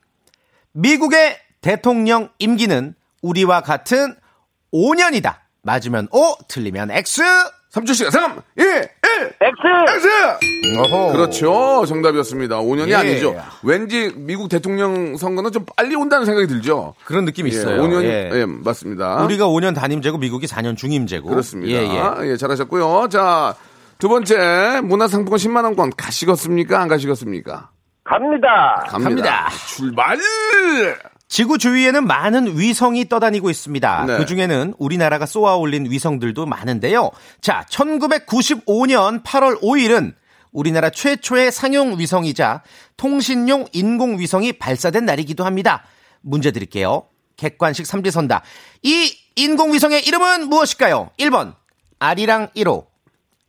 미국의 0.74 1.38
대통령 1.62 2.30
임기는 2.40 2.96
우리와 3.22 3.62
같은 3.62 4.16
5년이다. 4.74 5.36
맞으면 5.62 6.08
O, 6.12 6.36
틀리면 6.48 6.92
X. 6.92 7.22
3초 7.74 7.96
시간 7.96 8.12
3, 8.12 8.42
2, 8.60 8.62
1, 8.62 8.68
X! 9.42 9.58
X! 9.96 10.78
어허. 10.78 11.12
그렇죠. 11.14 11.86
정답이었습니다. 11.88 12.60
5년이 12.60 12.90
예. 12.90 12.96
아니죠. 12.96 13.36
왠지 13.64 14.14
미국 14.16 14.48
대통령 14.48 15.18
선거는 15.18 15.52
좀 15.52 15.66
빨리 15.76 15.96
온다는 15.96 16.26
생각이 16.26 16.46
들죠. 16.48 16.94
그런 17.04 17.26
느낌이 17.26 17.50
예, 17.52 17.54
있어요. 17.56 17.82
5년이, 17.82 18.04
예. 18.04 18.30
예, 18.32 18.46
맞습니다. 18.46 19.24
우리가 19.24 19.48
5년 19.48 19.74
단임제고 19.74 20.20
미국이 20.20 20.46
4년 20.46 20.78
중임제고. 20.78 21.30
그렇습니다. 21.30 21.72
예, 21.74 21.88
예. 21.88 22.30
예, 22.32 22.38
잘하셨고요. 22.38 23.10
자, 23.10 23.56
두 23.98 24.08
번째, 24.08 24.82
문화상품권 24.84 25.40
10만원권 25.40 25.94
가시겠습니까? 25.98 26.80
안 26.80 26.88
가시겠습니까? 26.88 27.70
갑니다. 28.04 28.84
갑니다. 28.88 29.48
갑니다. 29.48 29.50
출발! 29.68 30.18
지구 31.28 31.58
주위에는 31.58 32.06
많은 32.06 32.60
위성이 32.60 33.08
떠다니고 33.10 33.50
있습니다. 33.50 34.06
네. 34.06 34.18
그 34.18 34.26
중에는 34.26 34.76
우리나라가 34.78 35.26
쏘아 35.26 35.56
올린 35.56 35.90
위성들도 35.90 36.46
많은데요. 36.46 37.12
자, 37.42 37.66
1995년 37.70 39.24
8월 39.24 39.60
5일은 39.62 40.14
우리나라 40.52 40.90
최초의 40.92 41.52
상용 41.52 41.98
위성이자 41.98 42.62
통신용 42.98 43.66
인공 43.74 44.20
위성이 44.20 44.54
발사된 44.54 45.06
날이기도 45.06 45.44
합니다. 45.44 45.84
문제 46.22 46.52
드릴게요. 46.52 47.08
객관식 47.38 47.88
삼지선다. 47.88 48.44
이 48.84 49.12
인공 49.36 49.74
위성의 49.74 50.06
이름은 50.06 50.48
무엇일까요? 50.48 51.10
1번 51.20 51.56
아리랑 51.98 52.50
1호, 52.56 52.86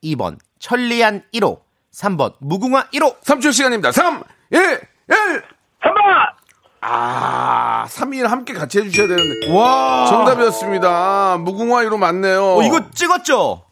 2번 0.02 0.38
천리안 0.58 1.22
1호, 1.34 1.60
3번 1.92 2.34
무궁화 2.40 2.88
1호. 2.94 3.20
3초 3.20 3.52
시간입니다. 3.52 3.92
3, 3.92 4.22
1, 4.50 4.60
1! 4.60 4.78
3번! 5.82 6.33
아, 6.86 7.86
3, 7.88 8.10
2일 8.10 8.24
함께 8.26 8.52
같이 8.52 8.78
해주셔야 8.80 9.08
되는데. 9.08 9.50
와, 9.52 10.06
정답이었습니다. 10.08 11.38
무궁화이로 11.38 11.96
맞네요. 11.96 12.56
어, 12.58 12.62
이거 12.62 12.90
찍었죠? 12.92 13.62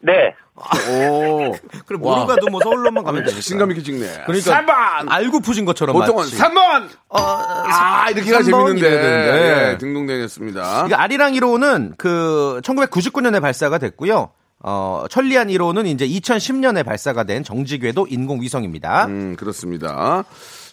네. 0.00 0.34
오. 0.56 1.52
그럼 1.84 2.00
모르 2.00 2.26
가도 2.26 2.46
뭐 2.50 2.60
서울로만 2.62 3.04
가면 3.04 3.22
되니까. 3.24 3.36
자신감 3.36 3.70
있게 3.72 3.82
찍네. 3.82 4.24
그러니까 4.26 4.62
3번! 4.62 5.10
알고 5.10 5.40
푸신 5.40 5.64
것처럼 5.66 5.92
보통은 5.94 6.24
마치. 6.24 6.36
3번! 6.38 6.88
아, 7.10 8.08
이렇게 8.10 8.32
가 8.32 8.38
3번 8.38 8.44
재밌는데. 8.44 8.78
이래야 8.80 9.02
되는데. 9.02 9.70
예, 9.72 9.78
등등댕이었습니다. 9.78 10.84
이게 10.86 10.94
아리랑 10.94 11.32
1호는 11.34 11.98
그 11.98 12.60
1999년에 12.64 13.40
발사가 13.42 13.78
됐고요. 13.78 14.30
어, 14.68 15.04
천리안 15.08 15.46
1호는 15.46 15.86
이제 15.86 16.06
2010년에 16.08 16.84
발사가 16.84 17.22
된 17.22 17.44
정지궤도 17.44 18.08
인공위성입니다. 18.10 19.06
음, 19.06 19.36
그렇습니다. 19.38 20.24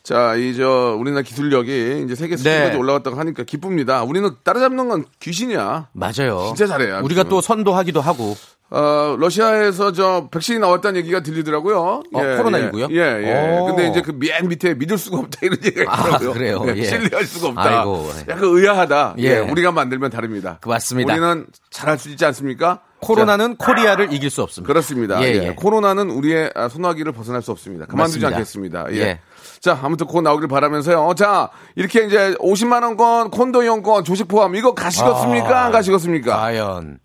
자, 0.01 0.33
이, 0.35 0.55
저, 0.55 0.97
우리나라 0.99 1.21
기술력이 1.21 2.01
이제 2.03 2.15
세계 2.15 2.35
수준까지 2.35 2.71
네. 2.71 2.75
올라갔다고 2.77 3.15
하니까 3.17 3.43
기쁩니다. 3.43 4.03
우리는 4.03 4.29
따라잡는 4.43 4.89
건 4.89 5.05
귀신이야. 5.19 5.89
맞아요. 5.93 6.43
진짜 6.47 6.65
잘해요. 6.65 7.01
우리가 7.03 7.23
또 7.25 7.39
선도하기도 7.39 8.01
하고. 8.01 8.35
어, 8.71 9.15
러시아에서 9.19 9.91
저 9.91 10.29
백신이 10.31 10.57
나왔다는 10.57 10.99
얘기가 11.01 11.21
들리더라고요. 11.21 11.77
어, 11.79 12.19
코로나19 12.19 12.79
요? 12.79 12.87
예, 12.89 12.97
예. 12.97 13.59
오. 13.59 13.65
근데 13.65 13.87
이제 13.87 14.01
그 14.01 14.11
맨 14.13 14.47
밑에 14.47 14.73
믿을 14.73 14.97
수가 14.97 15.17
없다 15.19 15.39
이런 15.43 15.57
얘기가 15.63 15.93
아, 15.93 15.99
있더라고요. 15.99 16.33
그래요? 16.33 16.63
예. 16.75 16.83
신뢰할 16.83 17.23
수가 17.25 17.49
없다. 17.49 17.61
아이고. 17.81 18.09
약간 18.29 18.43
의아하다. 18.45 19.15
예. 19.19 19.23
예. 19.25 19.37
우리가 19.37 19.71
만들면 19.71 20.09
다릅니다. 20.09 20.57
그 20.61 20.69
맞습니다. 20.69 21.13
우리는 21.13 21.45
잘할 21.69 21.99
수 21.99 22.09
있지 22.09 22.25
않습니까? 22.25 22.79
코로나는 23.03 23.55
코리아를 23.57 24.13
이길 24.13 24.29
수 24.29 24.37
자, 24.37 24.43
없습니다. 24.43 24.67
그렇습니다. 24.67 25.21
예, 25.23 25.27
예, 25.27 25.47
예. 25.47 25.55
코로나는 25.55 26.09
우리의 26.09 26.51
아, 26.55 26.69
소나기를 26.69 27.11
벗어날 27.11 27.41
수 27.41 27.51
없습니다. 27.51 27.85
그만두지 27.85 28.19
맞습니다. 28.19 28.37
않겠습니다. 28.37 28.85
예. 28.91 28.97
예. 28.97 29.19
자, 29.59 29.79
아무튼 29.81 30.07
곧 30.07 30.21
나오길 30.21 30.47
바라면서요. 30.47 31.13
자, 31.15 31.49
이렇게 31.75 32.05
이제 32.05 32.33
50만 32.35 32.83
원권, 32.83 33.29
콘도 33.31 33.63
이용권, 33.63 34.03
조식 34.03 34.27
포함 34.27 34.55
이거 34.55 34.73
가시겠습니까? 34.73 35.61
아. 35.61 35.65
안 35.65 35.71
가시겠습니까? 35.71 36.35
과연 36.37 36.99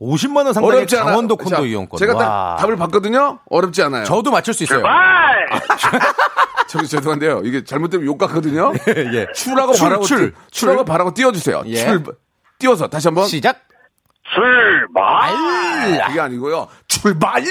50만 0.00 0.44
원 0.44 0.52
상당의 0.52 0.76
어렵지 0.76 0.96
않아. 0.96 1.04
강원도 1.06 1.36
콘도 1.36 1.56
자, 1.56 1.62
이용권. 1.62 1.98
제가 1.98 2.14
딱 2.14 2.28
와. 2.28 2.56
답을 2.60 2.76
봤거든요. 2.76 3.38
어렵지 3.48 3.82
않아요. 3.82 4.04
저도 4.04 4.30
맞출 4.30 4.52
수 4.54 4.64
있어요. 4.64 4.82
말! 4.82 5.48
저기 6.68 6.88
죄송한데요. 6.88 7.42
이게 7.44 7.62
잘못되면 7.64 8.04
욕 8.06 8.18
같거든요. 8.18 8.72
예. 8.88 9.26
출하고 9.34 9.72
출, 9.74 9.84
바라고 9.88 10.04
출, 10.04 10.18
출, 10.18 10.34
출하고 10.50 10.84
바라고 10.84 11.14
띄워주세요. 11.14 11.62
예. 11.66 11.76
출 11.76 12.04
띄워서 12.58 12.88
다시 12.88 13.08
한번 13.08 13.26
시작. 13.26 13.60
출발! 14.34 16.10
이게 16.10 16.20
아니고요. 16.20 16.68
출발 16.88 17.42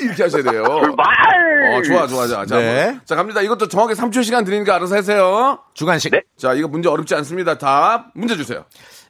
이렇게 0.00 0.22
하셔야 0.22 0.42
돼요. 0.42 0.64
출발! 0.82 1.06
어, 1.74 1.82
좋아, 1.82 2.06
좋아, 2.06 2.26
좋아. 2.26 2.46
자, 2.46 2.58
네. 2.58 2.80
한번. 2.84 3.00
자, 3.04 3.16
갑니다. 3.16 3.40
이것도 3.42 3.68
정확히 3.68 3.94
3초 3.94 4.24
시간 4.24 4.44
드리니까 4.44 4.76
알아서 4.76 4.96
하세요. 4.96 5.58
주간식. 5.74 6.12
네. 6.12 6.22
자, 6.38 6.54
이거 6.54 6.68
문제 6.68 6.88
어렵지 6.88 7.14
않습니다. 7.16 7.58
답 7.58 8.10
문제 8.14 8.36
주세요. 8.36 8.64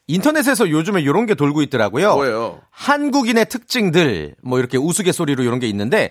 인터넷에서 0.06 0.68
요즘에 0.68 1.00
이런 1.00 1.26
게 1.26 1.34
돌고 1.34 1.62
있더라고요. 1.62 2.14
뭐예요? 2.14 2.60
한국인의 2.70 3.48
특징들, 3.48 4.34
뭐 4.42 4.58
이렇게 4.58 4.76
우스갯소리로 4.76 5.44
이런 5.44 5.60
게 5.60 5.68
있는데, 5.68 6.10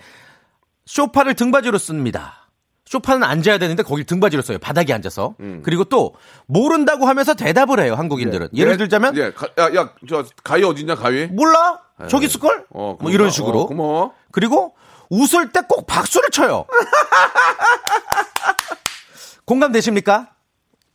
쇼파를 0.85 1.33
등받이로 1.33 1.77
씁니다. 1.77 2.48
쇼파는 2.89 3.23
앉아야 3.23 3.59
되는데 3.59 3.83
거길 3.83 4.03
등받이로 4.05 4.41
써요. 4.41 4.57
바닥에 4.57 4.91
앉아서. 4.93 5.35
음. 5.41 5.61
그리고 5.63 5.83
또 5.83 6.15
모른다고 6.47 7.05
하면서 7.05 7.35
대답을 7.35 7.79
해요. 7.79 7.93
한국인들은. 7.93 8.49
예 8.55 8.65
를 8.65 8.77
들자면 8.77 9.15
예, 9.15 9.31
가, 9.31 9.47
야, 9.59 9.75
야, 9.75 9.91
저 10.09 10.25
가위 10.43 10.63
어딨냐, 10.63 10.95
가위? 10.95 11.27
몰라? 11.27 11.81
저기 12.07 12.25
있을 12.25 12.39
걸? 12.39 12.65
어, 12.71 12.97
뭐. 12.99 13.11
이런 13.11 13.29
식으로. 13.29 13.61
어, 13.61 13.65
고마워. 13.67 14.13
그리고 14.31 14.73
웃을 15.11 15.51
때 15.51 15.61
꼭 15.69 15.85
박수를 15.85 16.29
쳐요. 16.31 16.65
공감되십니까? 19.45 20.29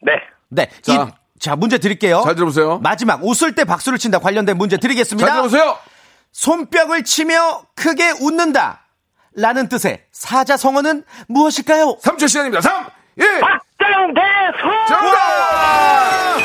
네. 0.02 0.12
네. 0.48 0.70
자. 0.82 0.94
이, 0.94 0.98
자, 1.38 1.54
문제 1.56 1.78
드릴게요. 1.78 2.22
잘 2.24 2.34
들어보세요. 2.34 2.78
마지막 2.78 3.22
웃을 3.24 3.54
때 3.54 3.64
박수를 3.64 3.98
친다 3.98 4.18
관련된 4.18 4.56
문제 4.56 4.76
드리겠습니다. 4.78 5.26
잘 5.26 5.36
들어보세요. 5.36 5.76
손뼉을 6.32 7.04
치며 7.04 7.62
크게 7.76 8.10
웃는다. 8.20 8.83
라는 9.36 9.68
뜻의 9.68 10.00
사자성어는 10.12 11.04
무엇일까요? 11.28 11.96
3초 12.02 12.28
시간입니다. 12.28 12.60
3, 12.60 12.86
1, 13.16 13.40
박장대소! 13.40 14.86
정답! 14.88 16.38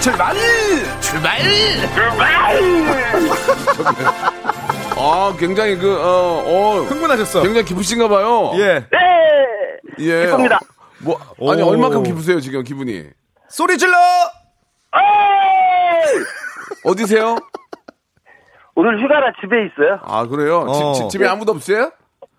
출발! 0.00 0.34
출발! 1.00 1.38
아, 4.98 5.36
굉장히 5.38 5.76
그, 5.76 5.94
어, 6.00 6.42
어. 6.46 6.82
흥분하셨어. 6.84 7.42
굉장히 7.42 7.64
기쁘신가 7.66 8.08
봐요. 8.08 8.52
예. 8.56 8.86
네! 8.90 8.98
예. 9.98 10.26
기쁩니다. 10.26 10.58
뭐, 10.98 11.18
아니, 11.50 11.60
오. 11.62 11.68
얼마큼 11.68 12.02
기쁘세요, 12.02 12.40
지금 12.40 12.62
기분이? 12.62 13.04
소리 13.48 13.76
질러! 13.76 13.96
어이! 14.92 16.24
어디세요? 16.84 17.36
오늘 18.76 19.02
휴가라 19.02 19.32
집에 19.40 19.56
있어요. 19.66 19.98
아, 20.02 20.26
그래요? 20.26 20.58
어. 20.68 20.92
집, 20.92 21.08
집에 21.08 21.26
아무도 21.26 21.52
없어요? 21.52 21.90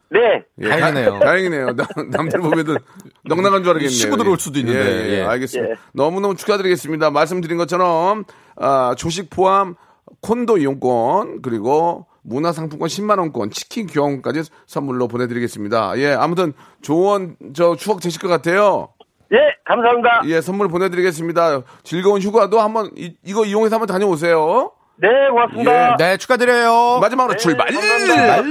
네. 0.10 0.19
예, 0.62 0.69
다행이네요. 0.69 1.12
다- 1.13 1.19
다행이네요. 1.26 1.65
남, 1.76 1.88
남들 2.12 2.39
보면은 2.39 2.78
넉넉한 3.26 3.63
줄 3.63 3.73
알겠네요. 3.73 3.89
시부들 3.89 4.30
올 4.30 4.38
수도 4.39 4.60
있는데. 4.60 4.80
예, 4.80 5.10
예, 5.10 5.17
예. 5.19 5.23
알겠습니다. 5.23 5.71
예. 5.71 5.76
너무너무 5.93 6.36
축하드리겠습니다. 6.36 7.10
말씀드린 7.12 7.58
것처럼, 7.58 8.23
아, 8.56 8.95
조식 8.97 9.30
포함 9.30 9.76
콘도 10.21 10.60
이용권, 10.60 11.41
그리고 11.41 12.06
문화상품권 12.23 12.88
10만원권, 12.88 13.52
치킨 13.52 13.88
교환까지 13.88 14.43
선물로 14.65 15.08
보내드리겠습니다. 15.08 15.97
예, 15.97 16.13
아무튼 16.13 16.54
좋은, 16.82 17.36
저, 17.54 17.76
추억 17.76 18.00
되실 18.00 18.21
것 18.21 18.28
같아요. 18.30 18.89
예, 19.34 19.38
감사합니다. 19.65 20.21
예, 20.26 20.39
선물 20.39 20.69
보내드리겠습니다. 20.69 21.62
즐거운 21.84 22.21
휴가도 22.21 22.62
한번, 22.62 22.91
이, 22.95 23.13
이거 23.26 23.43
이용해서 23.43 23.76
한번 23.76 23.88
다녀오세요. 23.88 24.71
네, 25.00 25.08
고맙습니다. 25.30 25.96
네, 25.98 26.18
축하드려요. 26.18 27.00
마지막으로 27.00 27.38
출발! 27.38 27.68
감사합니다. 27.72 28.44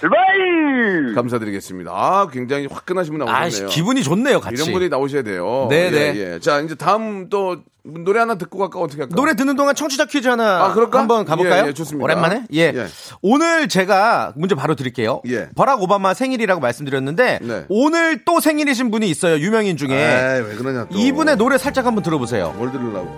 출발! 0.00 1.14
감사드리겠습니다. 1.14 1.90
아, 1.92 2.28
굉장히 2.32 2.68
화끈하신 2.70 3.18
분 3.18 3.28
아, 3.28 3.32
나오셨네요. 3.40 3.68
기분이 3.68 4.02
좋네요, 4.04 4.40
같이. 4.40 4.54
이런 4.62 4.72
분이 4.72 4.88
나오셔야 4.90 5.22
돼요. 5.22 5.66
네, 5.70 5.90
네. 5.90 6.12
예, 6.14 6.34
예. 6.34 6.38
자, 6.38 6.60
이제 6.60 6.76
다음 6.76 7.28
또 7.28 7.56
노래 7.82 8.20
하나 8.20 8.36
듣고 8.36 8.58
갈까 8.58 8.78
어떻게 8.78 9.02
할까? 9.02 9.16
노래 9.16 9.34
듣는 9.34 9.56
동안 9.56 9.74
청취자 9.74 10.04
퀴즈 10.04 10.28
하나 10.28 10.66
아, 10.66 10.72
그럴까? 10.74 10.98
한번 11.00 11.24
가볼까요? 11.24 11.64
예, 11.64 11.68
예, 11.68 11.72
좋습니다. 11.72 12.04
오랜만에? 12.04 12.44
예. 12.52 12.60
예. 12.76 12.86
오늘 13.22 13.66
제가 13.68 14.34
문제 14.36 14.54
바로 14.54 14.76
드릴게요. 14.76 15.22
예. 15.26 15.48
버락 15.56 15.82
오바마 15.82 16.14
생일이라고 16.14 16.60
말씀드렸는데 16.60 17.40
네. 17.42 17.64
오늘 17.68 18.24
또 18.24 18.38
생일이신 18.40 18.90
분이 18.92 19.08
있어요. 19.08 19.38
유명인 19.38 19.76
중에. 19.76 19.88
에이, 19.96 20.42
왜 20.48 20.54
그러냐 20.54 20.86
또. 20.92 20.96
이분의 20.98 21.36
노래 21.38 21.58
살짝 21.58 21.86
한번 21.86 22.04
들어보세요. 22.04 22.54
뭘 22.56 22.70
들으려고? 22.70 23.08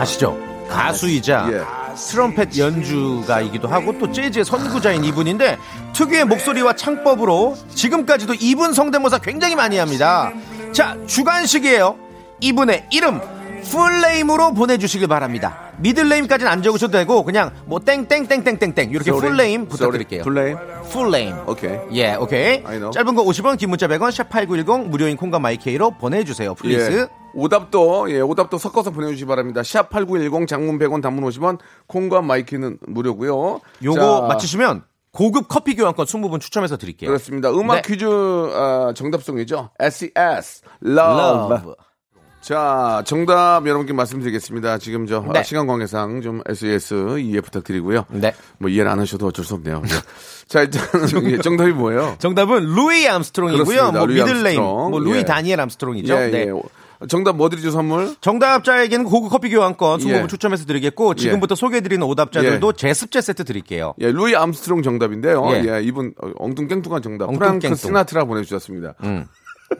아시죠? 0.00 0.57
가수이자 0.68 1.48
예. 1.52 1.62
트럼펫 1.96 2.56
연주가이기도 2.56 3.66
하고 3.68 3.98
또 3.98 4.10
재즈의 4.12 4.44
선구자인 4.44 5.04
이분인데 5.04 5.58
특유의 5.94 6.26
목소리와 6.26 6.74
창법으로 6.74 7.56
지금까지도 7.74 8.34
이분 8.40 8.72
성대모사 8.72 9.18
굉장히 9.18 9.56
많이 9.56 9.78
합니다. 9.78 10.32
자, 10.72 10.96
주관식이에요. 11.06 11.96
이분의 12.40 12.86
이름 12.92 13.20
full 13.64 13.94
name으로 13.94 14.54
보내주시길 14.54 15.08
바랍니다. 15.08 15.72
middle 15.78 16.01
name까지는 16.01 16.50
안 16.50 16.62
적으셔도 16.62 16.92
되고 16.92 17.24
그냥 17.24 17.50
뭐 17.66 17.80
땡땡땡땡땡땡 17.80 18.90
이렇게 18.90 19.10
Sorry. 19.10 19.28
Full 19.28 19.48
name 19.48 19.68
부탁드릴게요. 19.68 20.22
Full 20.22 20.37
name? 20.37 20.56
Full 20.90 21.10
name. 21.10 21.36
오케이. 21.46 21.78
예, 21.92 22.14
오케이. 22.14 22.62
짧은 22.62 23.14
거 23.14 23.24
50원, 23.24 23.58
긴 23.58 23.70
문자 23.70 23.86
100원, 23.88 24.10
샵8910 24.10 24.86
무료인 24.88 25.16
콩과 25.16 25.38
마이케이로 25.38 25.92
보내 25.92 26.24
주세요. 26.24 26.54
Please. 26.54 27.08
예. 27.12 27.27
오답도, 27.38 28.10
예, 28.10 28.20
오답도 28.20 28.58
섞어서 28.58 28.90
보내주시기 28.90 29.26
바랍니다. 29.26 29.62
샵 29.62 29.90
8910 29.90 30.46
장문 30.46 30.78
100원 30.78 31.02
단문 31.02 31.24
50원, 31.24 31.58
콩과 31.86 32.22
마이케이는 32.22 32.78
무료고요 32.86 33.60
요거 33.82 34.20
자, 34.20 34.26
맞히시면 34.26 34.82
고급 35.12 35.48
커피 35.48 35.74
교환권 35.74 36.06
20분 36.06 36.40
추첨해서 36.40 36.76
드릴게요. 36.76 37.08
그렇습니다. 37.08 37.50
음악 37.50 37.82
네. 37.82 37.82
퀴즈 37.82 38.04
아, 38.06 38.92
정답송이죠. 38.94 39.70
SES, 39.80 40.62
Love. 40.84 41.56
Love. 41.56 41.74
자, 42.40 43.02
정답 43.04 43.66
여러분께 43.66 43.92
말씀드리겠습니다. 43.92 44.78
지금 44.78 45.06
저 45.06 45.20
네. 45.32 45.40
아, 45.40 45.42
시간 45.42 45.66
관계상 45.66 46.22
좀 46.22 46.40
SES 46.46 47.18
이해 47.18 47.40
부탁드리고요. 47.40 48.06
네. 48.10 48.32
뭐 48.58 48.70
이해를 48.70 48.90
안 48.90 49.00
하셔도 49.00 49.26
어쩔 49.26 49.44
수 49.44 49.54
없네요. 49.54 49.82
예. 49.84 49.88
자, 50.46 50.62
일단 50.62 50.82
예, 51.24 51.38
정답이 51.38 51.72
뭐예요? 51.72 52.16
정답은 52.20 52.64
루이 52.64 53.06
암스트롱이고요. 53.08 53.64
그렇습니다. 53.64 53.98
뭐 53.98 54.06
루이 54.06 54.16
middle 54.16 54.40
name, 54.40 54.60
암스트롱. 54.60 54.90
뭐 54.90 55.00
루이 55.00 55.18
예. 55.18 55.24
다니엘 55.24 55.60
암스트롱이죠. 55.60 56.14
예, 56.14 56.30
네. 56.30 56.46
예. 56.46 56.52
정답 57.08 57.36
뭐 57.36 57.48
드리죠, 57.48 57.70
선물? 57.70 58.14
정답자에게는 58.20 59.04
고급 59.04 59.30
커피 59.30 59.50
교환권 59.50 60.00
20분 60.00 60.22
예. 60.24 60.26
추첨해서 60.26 60.64
드리겠고 60.64 61.14
지금부터 61.14 61.54
소개해드리는 61.54 62.04
오답자들도 62.04 62.72
제습제 62.72 63.20
세트 63.20 63.44
드릴게요. 63.44 63.94
예, 64.00 64.10
루이 64.10 64.34
암스트롱 64.34 64.82
정답인데요. 64.82 65.44
예. 65.52 65.64
예, 65.76 65.82
이분 65.82 66.12
어, 66.20 66.30
엉뚱깽뚱한 66.38 67.02
정답. 67.02 67.28
엉뚱깽뚱. 67.28 67.60
프랑크 67.60 67.76
시나트라 67.76 68.24
보내주셨습니다. 68.24 68.94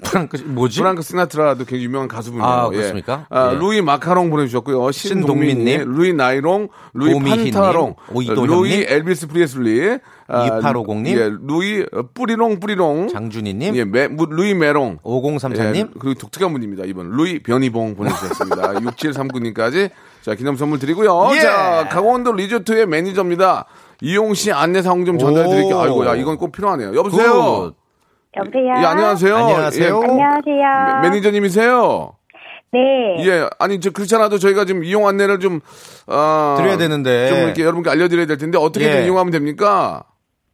프랑크 0.02 0.36
뭐지? 0.44 0.80
프랑크 0.80 1.02
시나트라도 1.02 1.64
굉장히 1.64 1.84
유명한 1.84 2.08
가수분이에요. 2.08 2.46
아, 2.46 2.68
예. 2.72 2.76
그렇습니까? 2.76 3.26
아, 3.30 3.52
예. 3.54 3.58
루이 3.58 3.80
마카롱 3.80 4.30
보내주셨고요. 4.30 4.90
신동민님. 4.92 5.90
루이 5.92 6.12
나이롱, 6.12 6.68
루이 6.94 7.18
판타롱, 7.18 7.94
오이도현님. 8.12 8.46
루이 8.54 8.84
엘비스 8.86 9.28
프리슬리, 9.28 9.98
아, 10.30 10.60
2850님. 10.60 11.06
예, 11.08 11.30
루이 11.40 11.86
어, 11.92 12.02
뿌리롱 12.12 12.60
뿌리롱, 12.60 13.08
장준희님, 13.08 13.74
예, 13.76 13.84
메, 13.84 14.08
무- 14.08 14.26
루이 14.26 14.52
메롱, 14.54 14.98
5034님, 15.02 15.74
예, 15.76 15.84
그리고 15.98 16.14
독특한 16.20 16.52
분입니다. 16.52 16.84
이번 16.84 17.08
루이 17.10 17.38
변희봉 17.42 17.94
보내주셨습니다. 17.96 18.74
6739님까지 18.80 19.90
자 20.22 20.34
기념 20.34 20.56
선물 20.56 20.78
드리고요. 20.78 21.30
예. 21.34 21.40
자 21.40 21.88
강원도 21.90 22.32
리조트의 22.32 22.86
매니저입니다. 22.86 23.64
이용 24.02 24.34
시 24.34 24.52
안내 24.52 24.82
사항 24.82 25.04
좀 25.06 25.18
전달해 25.18 25.48
드릴게요. 25.48 25.76
오. 25.76 25.80
아이고 25.80 26.06
야 26.06 26.14
이건 26.14 26.36
꼭 26.36 26.52
필요하네요. 26.52 26.94
여보세요. 26.94 27.32
Good. 27.32 27.74
여보세요. 28.36 28.74
예, 28.82 28.84
안녕하세요. 28.84 29.34
안녕하세요. 29.36 29.84
예, 30.04 30.08
안녕하세요. 30.10 31.00
매- 31.02 31.08
매니저님이세요? 31.08 32.12
네. 32.70 33.26
예, 33.26 33.48
아니 33.58 33.80
저 33.80 33.90
그렇지 33.90 34.14
않아도 34.16 34.38
저희가 34.38 34.66
지금 34.66 34.84
이용 34.84 35.08
안내를 35.08 35.40
좀 35.40 35.60
아, 36.06 36.54
드려야 36.58 36.76
되는데. 36.76 37.28
좀 37.30 37.38
이렇게 37.38 37.62
여러분께 37.62 37.88
알려드려야 37.88 38.26
될 38.26 38.36
텐데 38.36 38.58
어떻게 38.58 38.86
예. 38.88 38.92
좀 38.92 39.02
이용하면 39.04 39.30
됩니까? 39.32 40.04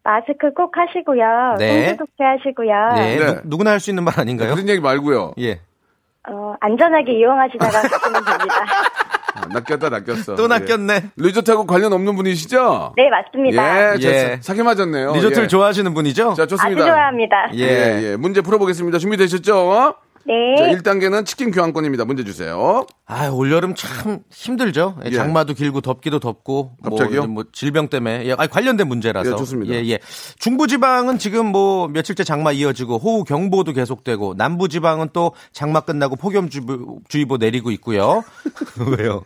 마스크 0.09 0.53
꼭 0.53 0.71
하시고요. 0.77 1.57
네. 1.59 1.87
손소독제 1.88 2.23
하시고요. 2.25 2.88
네, 2.95 3.17
네. 3.17 3.27
누, 3.27 3.40
누구나 3.45 3.71
할 3.73 3.81
수 3.81 3.90
있는 3.90 4.05
말 4.05 4.21
아닌가요? 4.21 4.53
그런 4.55 4.69
얘기 4.69 4.81
말고요. 4.81 5.33
예. 5.40 5.61
어, 6.29 6.55
안전하게 6.61 7.19
이용하시다가 7.19 7.81
가시면 7.88 8.25
됩니다. 8.25 8.64
아, 9.35 9.40
낚였다 9.53 9.88
낚였어. 9.88 10.37
또 10.37 10.45
예. 10.45 10.49
낚였네. 10.49 11.11
리조트하고 11.17 11.67
관련 11.67 11.93
없는 11.95 12.14
분이시죠? 12.17 12.93
네, 12.97 13.09
맞습니다. 13.11 13.95
예, 13.95 13.99
저 13.99 14.09
예. 14.09 14.38
사기 14.40 14.62
맞았네요. 14.62 15.12
리조트를 15.14 15.45
예. 15.45 15.49
좋아하시는 15.49 15.93
분이죠? 15.95 16.35
자, 16.35 16.43
아주 16.45 16.57
좋습니다. 16.57 16.85
좋아합니다. 16.87 17.37
예, 17.55 18.03
예. 18.12 18.17
문제 18.17 18.43
풀어보겠습니다. 18.43 18.99
준비되셨죠? 18.99 19.95
네. 20.27 20.57
자, 20.57 20.69
1단계는 20.69 21.27
치킨 21.27 21.51
교환권입니다. 21.51 22.05
문제 22.07 22.25
주세요. 22.25 22.87
아, 23.07 23.29
올여름 23.29 23.75
참 23.75 24.21
힘들죠. 24.31 24.97
예, 25.05 25.11
예. 25.11 25.15
장마도 25.15 25.53
길고 25.55 25.81
덥기도 25.83 26.19
덥고 26.19 26.73
갑자기요? 26.83 27.21
뭐, 27.23 27.29
뭐 27.29 27.45
질병 27.53 27.89
때문에 27.89 28.25
예, 28.27 28.33
아니, 28.33 28.49
관련된 28.49 28.89
문제라서 28.89 29.33
예, 29.33 29.37
좋습니다. 29.37 29.75
예, 29.75 29.85
예. 29.87 29.99
중부 30.39 30.67
지방은 30.67 31.19
지금 31.19 31.47
뭐 31.47 31.89
며칠째 31.89 32.25
장마 32.25 32.53
이어지고 32.53 32.99
호우 32.99 33.25
경보도 33.25 33.73
계속되고 33.75 34.35
남부 34.37 34.69
지방은 34.69 35.11
또 35.13 35.33
장마 35.53 35.81
끝나고 35.81 36.17
폭염 36.17 36.49
주의보 36.49 37.37
내리고 37.37 37.71
있고요. 37.73 38.23
왜요? 38.99 39.23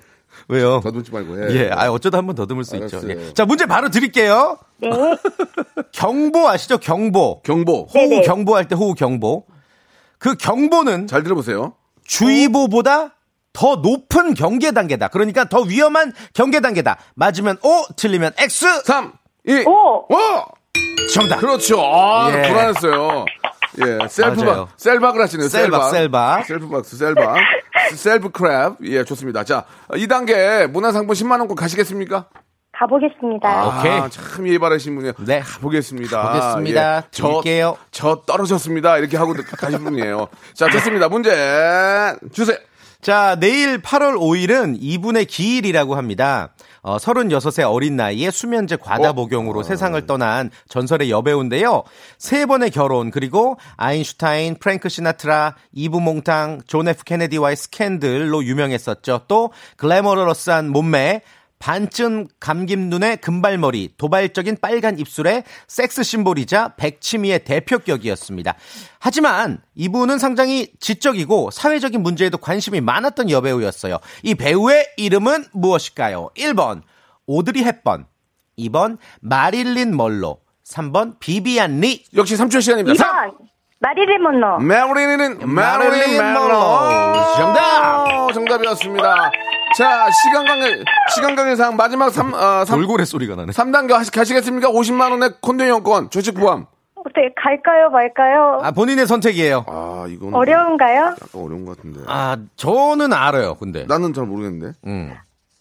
왜요? 0.48 0.80
더듬지 0.82 1.10
말고, 1.12 1.50
예. 1.50 1.54
예, 1.54 1.70
아 1.72 1.90
어쩌다 1.90 2.18
한번 2.18 2.34
더듬을 2.36 2.64
수 2.64 2.76
있죠. 2.76 2.98
알았어요. 2.98 3.10
예. 3.28 3.34
자, 3.34 3.44
문제 3.44 3.66
바로 3.66 3.88
드릴게요. 3.90 4.56
네. 4.78 4.88
경보 5.92 6.48
아시죠? 6.48 6.78
경보. 6.78 7.42
경보. 7.42 7.88
호우 7.94 8.08
네네. 8.08 8.22
경보 8.22 8.54
할 8.56 8.66
때 8.68 8.74
호우 8.74 8.94
경보. 8.94 9.44
그 10.18 10.34
경보는 10.34 11.06
잘 11.06 11.22
들어보세요. 11.22 11.74
주의보보다 12.04 13.14
더 13.52 13.76
높은 13.76 14.34
경계 14.34 14.70
단계다. 14.72 15.08
그러니까 15.08 15.44
더 15.48 15.60
위험한 15.62 16.12
경계 16.32 16.60
단계다. 16.60 16.96
맞으면 17.14 17.58
O, 17.62 17.84
틀리면 17.96 18.32
X. 18.38 18.82
3, 18.84 19.12
2, 19.46 19.64
오! 19.66 20.06
5! 20.08 20.16
정답. 21.12 21.40
그렇죠. 21.40 21.80
아, 21.80 22.30
예. 22.30 22.48
불안했어요. 22.48 23.24
예, 23.84 24.08
셀프박. 24.08 24.68
셀박을 24.76 25.22
하시네요. 25.22 25.48
셀박, 25.48 25.90
셀박. 25.90 26.44
셀프박스, 26.46 26.96
셀박. 26.96 27.36
Self 27.94 28.28
clap. 28.30 28.76
예, 28.84 29.04
좋습니다. 29.04 29.44
자, 29.44 29.64
2단계 29.90 30.66
문화상품 30.68 31.14
10만원권 31.14 31.54
가시겠습니까? 31.54 32.26
가보겠습니다. 32.78 33.48
아, 33.48 33.78
오케이. 33.78 34.10
참 34.10 34.46
예의 34.46 34.58
바르신 34.58 34.94
분이에요. 34.94 35.14
네. 35.26 35.40
가보겠습니다. 35.40 36.22
가보겠습니다. 36.22 36.96
예. 36.96 37.02
저, 37.10 37.28
드릴게요. 37.28 37.76
저 37.90 38.22
떨어졌습니다. 38.26 38.98
이렇게 38.98 39.16
하고 39.16 39.34
가신 39.34 39.82
분이에요. 39.82 40.28
자, 40.54 40.68
좋습니다. 40.70 41.08
문제 41.08 41.30
주세요. 42.32 42.56
자, 43.00 43.36
내일 43.38 43.80
8월 43.80 44.16
5일은 44.18 44.76
이분의 44.80 45.26
기일이라고 45.26 45.94
합니다. 45.94 46.50
어, 46.82 46.96
36세 46.96 47.70
어린 47.70 47.96
나이에 47.96 48.30
수면제 48.30 48.76
과다 48.76 49.10
어? 49.10 49.12
복용으로 49.12 49.62
세상을 49.62 50.04
떠난 50.06 50.50
전설의 50.68 51.10
여배우인데요. 51.10 51.84
세 52.18 52.46
번의 52.46 52.70
결혼, 52.70 53.10
그리고 53.10 53.56
아인슈타인, 53.76 54.56
프랭크 54.56 54.88
시나트라, 54.88 55.54
이브 55.72 55.96
몽탕, 55.98 56.62
존 56.66 56.88
F 56.88 57.04
케네디와의 57.04 57.56
스캔들로 57.56 58.44
유명했었죠. 58.44 59.22
또 59.28 59.52
글래머러스한 59.76 60.70
몸매, 60.70 61.22
반쯤 61.58 62.28
감긴 62.40 62.88
눈에 62.88 63.16
금발머리, 63.16 63.94
도발적인 63.96 64.58
빨간 64.60 64.98
입술에 64.98 65.44
섹스 65.66 66.02
심볼이자 66.02 66.74
백치미의 66.76 67.44
대표격이었습니다. 67.44 68.54
하지만 68.98 69.60
이분은 69.74 70.18
상당히 70.18 70.72
지적이고 70.80 71.50
사회적인 71.50 72.02
문제에도 72.02 72.38
관심이 72.38 72.80
많았던 72.80 73.30
여배우였어요. 73.30 73.98
이 74.22 74.34
배우의 74.34 74.86
이름은 74.96 75.46
무엇일까요? 75.52 76.30
1번 76.36 76.82
오드리 77.26 77.62
헵번, 77.62 78.06
2번 78.58 78.98
마릴린 79.20 79.96
먼로, 79.96 80.40
3번 80.64 81.18
비비안 81.18 81.80
리. 81.80 82.04
역시 82.14 82.36
3초 82.36 82.62
시간입니다. 82.62 83.04
2번. 83.04 83.48
마리린 83.80 84.22
먼로. 84.22 84.58
메릴린, 84.58 85.38
멜로. 85.38 85.46
먼로. 85.46 86.58
정답! 87.36 88.06
정답! 88.06 88.32
정답이었습니다. 88.32 89.30
자, 89.76 90.10
시간 90.10 90.46
관계, 90.46 90.82
시간 91.14 91.36
관계상 91.36 91.76
마지막 91.76 92.10
3, 92.10 92.34
어, 92.34 92.64
3, 92.64 92.76
돌고래 92.78 93.04
소리가 93.04 93.36
나네. 93.36 93.52
3단계 93.52 93.92
하시, 93.92 94.10
가시겠습니까? 94.10 94.70
50만원의 94.70 95.40
콘도 95.40 95.64
이용권, 95.64 96.10
조식 96.10 96.34
포함. 96.34 96.66
어떻게 96.96 97.32
갈까요, 97.40 97.90
말까요? 97.90 98.60
아, 98.62 98.72
본인의 98.72 99.06
선택이에요. 99.06 99.64
아, 99.68 100.06
이건. 100.08 100.34
어려운가요? 100.34 100.96
약간 100.96 101.16
어려운 101.34 101.64
것 101.64 101.76
같은데. 101.76 102.00
아, 102.08 102.36
저는 102.56 103.12
알아요, 103.12 103.54
근데. 103.54 103.84
나는 103.86 104.12
잘 104.12 104.24
모르겠는데. 104.26 104.76
음. 104.86 105.14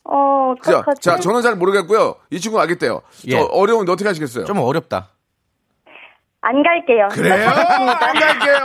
어, 0.06 0.56
자? 0.64 0.84
자, 1.00 1.18
저는 1.20 1.42
잘 1.44 1.56
모르겠고요. 1.56 2.16
이 2.32 2.40
친구 2.40 2.60
알겠대요. 2.62 3.02
예. 3.28 3.32
저 3.32 3.44
어려운데 3.44 3.92
어떻게 3.92 4.08
하시겠어요? 4.08 4.46
좀 4.46 4.58
어렵다. 4.60 5.10
안 6.48 6.64
갈게요. 6.64 7.10
그래요? 7.12 7.50
안 8.00 8.14
갈게요. 8.14 8.56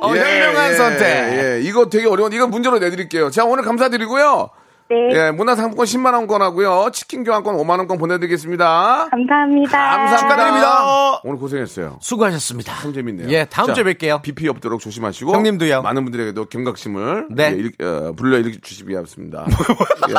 어, 0.00 0.14
현명한 0.14 0.76
선택. 0.76 1.04
예, 1.04 1.60
이거 1.62 1.88
되게 1.88 2.06
어려운데 2.06 2.36
이거 2.36 2.46
문제로 2.46 2.78
내드릴게요. 2.78 3.30
자, 3.30 3.44
오늘 3.44 3.64
감사드리고요. 3.64 4.50
네, 4.88 4.96
예, 5.10 5.30
문화상품권 5.32 5.84
10만원 5.84 6.28
권 6.28 6.42
하고요. 6.42 6.90
치킨 6.92 7.24
교환권 7.24 7.56
5만원권 7.56 7.98
보내드리겠습니다. 7.98 9.08
감사합니다. 9.10 9.76
감사합니다. 9.76 10.16
축하드립니다. 10.18 11.20
오늘 11.24 11.38
고생했어요. 11.38 11.98
수고하셨습니다. 12.00 12.76
참 12.76 12.92
재밌네요. 12.92 13.28
예, 13.30 13.46
다음 13.46 13.66
자, 13.66 13.72
주에 13.74 13.82
뵐게요. 13.82 14.22
비피 14.22 14.48
없도록 14.48 14.80
조심하시고. 14.80 15.32
형님도요. 15.34 15.82
많은 15.82 16.04
분들에게도 16.04 16.44
경각심을. 16.44 17.26
네. 17.30 17.50
예, 17.52 17.56
일, 17.56 17.72
어, 17.82 18.12
불러 18.16 18.38
일으켜 18.38 18.58
주시기 18.62 18.94
바랍니다. 18.94 19.44
예, 20.10 20.14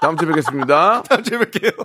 다음 0.00 0.16
주에 0.16 0.28
뵙겠습니다. 0.28 1.02
다음 1.08 1.22
주에 1.24 1.36
뵐게요. 1.38 1.84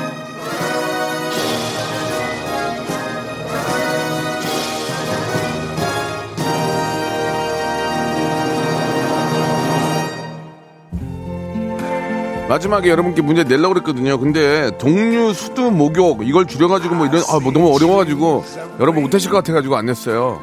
마지막에 12.51 12.89
여러분께 12.89 13.21
문제 13.21 13.45
내려고 13.45 13.75
그랬거든요. 13.75 14.19
근데 14.19 14.77
동류 14.77 15.31
수두 15.33 15.71
목욕 15.71 16.27
이걸 16.27 16.45
줄여가지고 16.45 16.95
뭐 16.95 17.05
이런 17.07 17.21
아 17.29 17.39
뭐 17.39 17.53
너무 17.53 17.73
어려워가지고 17.73 18.43
여러분 18.81 19.03
못하실 19.03 19.31
것 19.31 19.37
같아가지고 19.37 19.77
안 19.77 19.85
냈어요. 19.85 20.41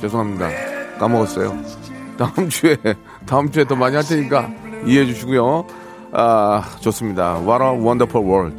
죄송합니다. 0.00 0.48
까먹었어요. 0.98 1.54
다음 2.16 2.48
주에 2.48 2.78
다음 3.26 3.50
주에 3.50 3.64
더 3.66 3.76
많이 3.76 3.94
할 3.94 4.02
테니까 4.02 4.48
이해해 4.86 5.04
주시고요. 5.04 5.66
아 6.12 6.64
좋습니다. 6.80 7.34
What 7.40 7.62
a 7.62 7.70
wonderful 7.72 8.26
world. 8.26 8.56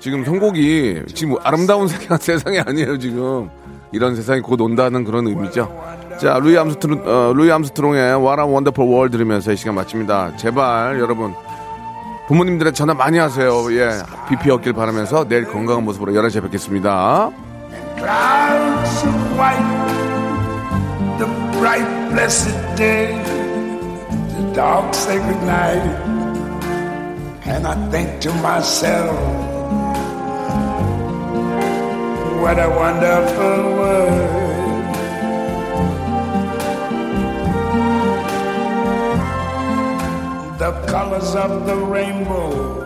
지금 0.00 0.24
선곡이 0.24 1.02
지금 1.14 1.36
아름다운 1.42 1.86
세상, 1.86 2.16
세상이 2.16 2.60
아니에요 2.60 2.96
지금 2.98 3.50
이런 3.92 4.16
세상이 4.16 4.40
곧 4.40 4.58
온다는 4.62 5.04
그런 5.04 5.26
의미죠. 5.26 5.70
자 6.18 6.38
루이 6.38 6.56
암스트롱 6.56 7.02
어, 7.04 7.34
루이 7.36 7.50
암스트롱의 7.50 8.00
What 8.24 8.40
a 8.40 8.46
wonderful 8.46 8.90
world 8.90 9.12
들으면서 9.12 9.52
이 9.52 9.56
시간 9.58 9.74
마칩니다. 9.74 10.36
제발 10.38 10.98
여러분 10.98 11.34
부모님들의 12.28 12.72
전화 12.72 12.94
많이 12.94 13.18
하세요. 13.18 13.72
예. 13.72 13.90
비피 14.28 14.50
없길 14.50 14.72
바라면서 14.72 15.28
내일 15.28 15.44
건강한 15.44 15.84
모습으로 15.84 16.12
11시에 16.12 16.42
뵙겠습니다. 16.42 17.30
clouds 17.96 19.04
of 19.06 19.14
white, 19.38 19.64
the 21.18 21.46
The 40.58 40.72
colors 40.86 41.34
of 41.34 41.66
the 41.66 41.76
rainbow 41.76 42.85